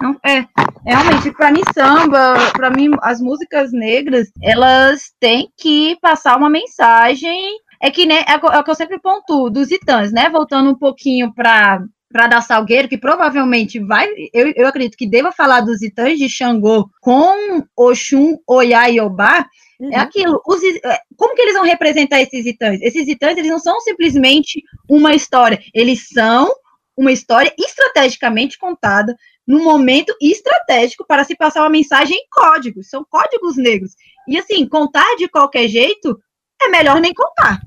Não, 0.01 0.17
é, 0.25 0.45
realmente, 0.85 1.31
para 1.31 1.51
mim, 1.51 1.61
samba, 1.73 2.51
para 2.53 2.69
mim, 2.69 2.91
as 3.01 3.21
músicas 3.21 3.71
negras, 3.71 4.29
elas 4.41 5.13
têm 5.19 5.49
que 5.57 5.97
passar 6.01 6.37
uma 6.37 6.49
mensagem. 6.49 7.59
É 7.81 7.89
que, 7.89 8.05
né, 8.05 8.23
é, 8.27 8.33
é 8.33 8.59
o 8.59 8.63
que 8.63 8.71
eu 8.71 8.75
sempre 8.75 8.99
pontuo, 8.99 9.49
dos 9.49 9.67
Titãs, 9.67 10.11
né? 10.11 10.29
Voltando 10.29 10.69
um 10.69 10.77
pouquinho 10.77 11.33
para 11.33 11.81
para 12.11 12.27
dar 12.27 12.41
Salgueiro, 12.41 12.89
que 12.89 12.97
provavelmente 12.97 13.79
vai, 13.79 14.05
eu, 14.33 14.51
eu 14.55 14.67
acredito 14.67 14.97
que 14.97 15.07
deva 15.07 15.31
falar 15.31 15.61
dos 15.61 15.79
Titãs 15.79 16.19
de 16.19 16.27
Xangô 16.27 16.89
com 16.99 17.63
Oxum, 17.75 18.37
Oiá 18.45 18.89
e 18.89 18.99
Obá, 18.99 19.45
é 19.81 19.83
uhum. 19.83 19.93
é 19.93 19.95
aquilo. 19.97 20.41
Os, 20.45 20.61
é, 20.61 20.99
como 21.15 21.33
que 21.33 21.41
eles 21.41 21.53
vão 21.53 21.63
representar 21.63 22.21
esses 22.21 22.43
Titãs? 22.43 22.81
Esses 22.81 23.05
Titãs, 23.05 23.37
eles 23.37 23.49
não 23.49 23.59
são 23.59 23.79
simplesmente 23.81 24.61
uma 24.89 25.15
história, 25.15 25.59
eles 25.73 26.09
são 26.09 26.49
uma 26.97 27.11
história 27.11 27.53
estrategicamente 27.57 28.57
contada 28.59 29.15
num 29.47 29.63
momento 29.63 30.15
estratégico 30.21 31.05
para 31.05 31.23
se 31.23 31.35
passar 31.35 31.61
uma 31.61 31.69
mensagem 31.69 32.17
em 32.17 32.27
códigos, 32.31 32.89
são 32.89 33.05
códigos 33.09 33.57
negros. 33.57 33.93
E 34.27 34.37
assim, 34.37 34.67
contar 34.67 35.15
de 35.17 35.27
qualquer 35.27 35.67
jeito 35.67 36.19
é 36.61 36.69
melhor 36.69 37.01
nem 37.01 37.13
contar. 37.13 37.59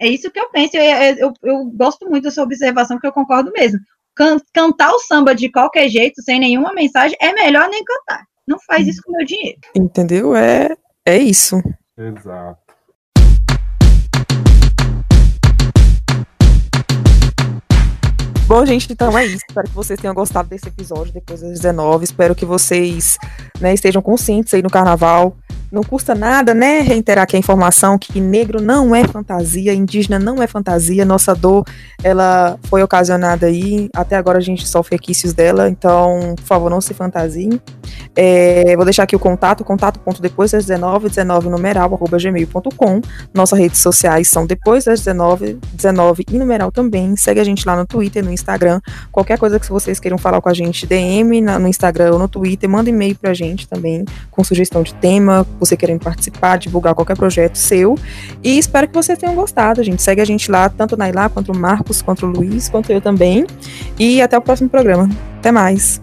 É 0.00 0.06
isso 0.06 0.30
que 0.30 0.38
eu 0.38 0.48
penso. 0.50 0.76
Eu, 0.76 1.16
eu, 1.16 1.32
eu 1.42 1.64
gosto 1.74 2.08
muito 2.08 2.24
dessa 2.24 2.42
observação, 2.42 2.96
porque 2.96 3.08
eu 3.08 3.12
concordo 3.12 3.50
mesmo. 3.52 3.80
Can, 4.14 4.38
cantar 4.54 4.92
o 4.92 5.00
samba 5.00 5.34
de 5.34 5.50
qualquer 5.50 5.88
jeito, 5.88 6.22
sem 6.22 6.38
nenhuma 6.38 6.72
mensagem, 6.72 7.16
é 7.20 7.32
melhor 7.32 7.68
nem 7.68 7.82
cantar. 7.82 8.24
Não 8.46 8.58
faz 8.60 8.86
isso 8.86 9.02
com 9.02 9.12
o 9.12 9.16
meu 9.16 9.26
dinheiro. 9.26 9.58
Entendeu? 9.74 10.34
É, 10.36 10.76
é 11.04 11.18
isso. 11.18 11.56
Exato. 11.96 12.67
Bom, 18.48 18.64
gente, 18.64 18.90
então 18.90 19.16
é 19.18 19.26
isso. 19.26 19.44
Espero 19.46 19.68
que 19.68 19.74
vocês 19.74 20.00
tenham 20.00 20.14
gostado 20.14 20.48
desse 20.48 20.68
episódio 20.68 21.12
depois 21.12 21.42
das 21.42 21.50
19. 21.50 22.02
Espero 22.02 22.34
que 22.34 22.46
vocês 22.46 23.18
né, 23.60 23.74
estejam 23.74 24.00
conscientes 24.00 24.54
aí 24.54 24.62
no 24.62 24.70
carnaval. 24.70 25.36
Não 25.70 25.82
custa 25.82 26.14
nada, 26.14 26.54
né, 26.54 26.80
reiterar 26.80 27.24
aqui 27.24 27.36
a 27.36 27.38
informação 27.38 27.98
que 27.98 28.20
negro 28.20 28.60
não 28.60 28.94
é 28.94 29.04
fantasia, 29.04 29.74
indígena 29.74 30.18
não 30.18 30.42
é 30.42 30.46
fantasia, 30.46 31.04
nossa 31.04 31.34
dor, 31.34 31.64
ela 32.02 32.58
foi 32.64 32.82
ocasionada 32.82 33.46
aí, 33.46 33.88
até 33.94 34.16
agora 34.16 34.38
a 34.38 34.42
gente 34.42 34.66
sofre 34.66 34.96
requisitos 34.96 35.32
dela, 35.32 35.68
então, 35.68 36.34
por 36.36 36.44
favor, 36.44 36.70
não 36.70 36.80
se 36.80 36.94
fantasiem. 36.94 37.60
É, 38.14 38.74
vou 38.76 38.84
deixar 38.84 39.04
aqui 39.04 39.14
o 39.14 39.18
contato, 39.18 39.64
contato.depois 39.64 40.50
das 40.50 40.64
19, 40.66 41.08
19 41.08 41.48
numeral, 41.48 41.94
arroba 41.94 42.18
gmail.com. 42.18 43.00
Nossas 43.32 43.58
redes 43.58 43.80
sociais 43.80 44.28
são 44.28 44.46
depois 44.46 44.84
das 44.84 45.00
19, 45.00 45.58
19 45.72 46.24
e 46.30 46.38
numeral 46.38 46.72
também. 46.72 47.16
Segue 47.16 47.40
a 47.40 47.44
gente 47.44 47.66
lá 47.66 47.76
no 47.76 47.86
Twitter, 47.86 48.24
no 48.24 48.32
Instagram. 48.32 48.80
Qualquer 49.12 49.38
coisa 49.38 49.60
que 49.60 49.70
vocês 49.70 50.00
queiram 50.00 50.18
falar 50.18 50.40
com 50.40 50.48
a 50.48 50.54
gente, 50.54 50.86
DM 50.86 51.40
no 51.40 51.68
Instagram 51.68 52.12
ou 52.12 52.18
no 52.18 52.28
Twitter, 52.28 52.68
manda 52.68 52.90
e-mail 52.90 53.14
pra 53.14 53.32
gente 53.34 53.68
também, 53.68 54.04
com 54.30 54.42
sugestão 54.42 54.82
de 54.82 54.94
tema, 54.94 55.46
você 55.58 55.76
querendo 55.76 56.00
participar, 56.00 56.56
divulgar 56.56 56.94
qualquer 56.94 57.16
projeto 57.16 57.56
seu. 57.56 57.96
E 58.42 58.58
espero 58.58 58.88
que 58.88 58.94
vocês 58.94 59.18
tenham 59.18 59.34
gostado, 59.34 59.82
gente. 59.82 60.02
Segue 60.02 60.20
a 60.20 60.24
gente 60.24 60.50
lá, 60.50 60.68
tanto 60.68 60.94
o 60.94 60.98
Nailá, 60.98 61.28
quanto 61.28 61.52
o 61.52 61.56
Marcos, 61.56 62.02
quanto 62.02 62.26
o 62.26 62.30
Luiz, 62.30 62.68
quanto 62.68 62.90
eu 62.90 63.00
também. 63.00 63.46
E 63.98 64.20
até 64.22 64.36
o 64.36 64.42
próximo 64.42 64.68
programa. 64.68 65.08
Até 65.38 65.52
mais. 65.52 66.00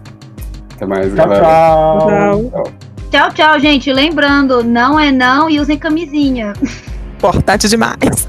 Até 0.75 0.85
mais, 0.85 1.07
Tchau, 1.07 1.15
galera. 1.15 1.43
tchau. 1.43 2.51
Tchau. 2.51 2.73
Tchau, 3.11 3.33
tchau, 3.33 3.59
gente. 3.59 3.93
Lembrando, 3.93 4.63
não 4.63 4.99
é 4.99 5.11
não 5.11 5.49
e 5.49 5.59
usem 5.59 5.77
camisinha. 5.77 6.53
Importante 7.17 7.69
demais. 7.69 8.27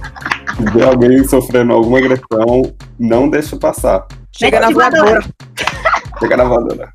Se 0.56 0.70
vê 0.72 0.84
alguém 0.84 1.24
sofrendo 1.26 1.72
alguma 1.72 1.98
agressão, 1.98 2.72
não 2.98 3.28
deixa 3.28 3.56
passar. 3.56 4.06
Chega 4.30 4.60
na 4.60 4.70
voadora. 4.70 5.24
Chega 6.20 6.36
na 6.36 6.44
voadora. 6.44 6.92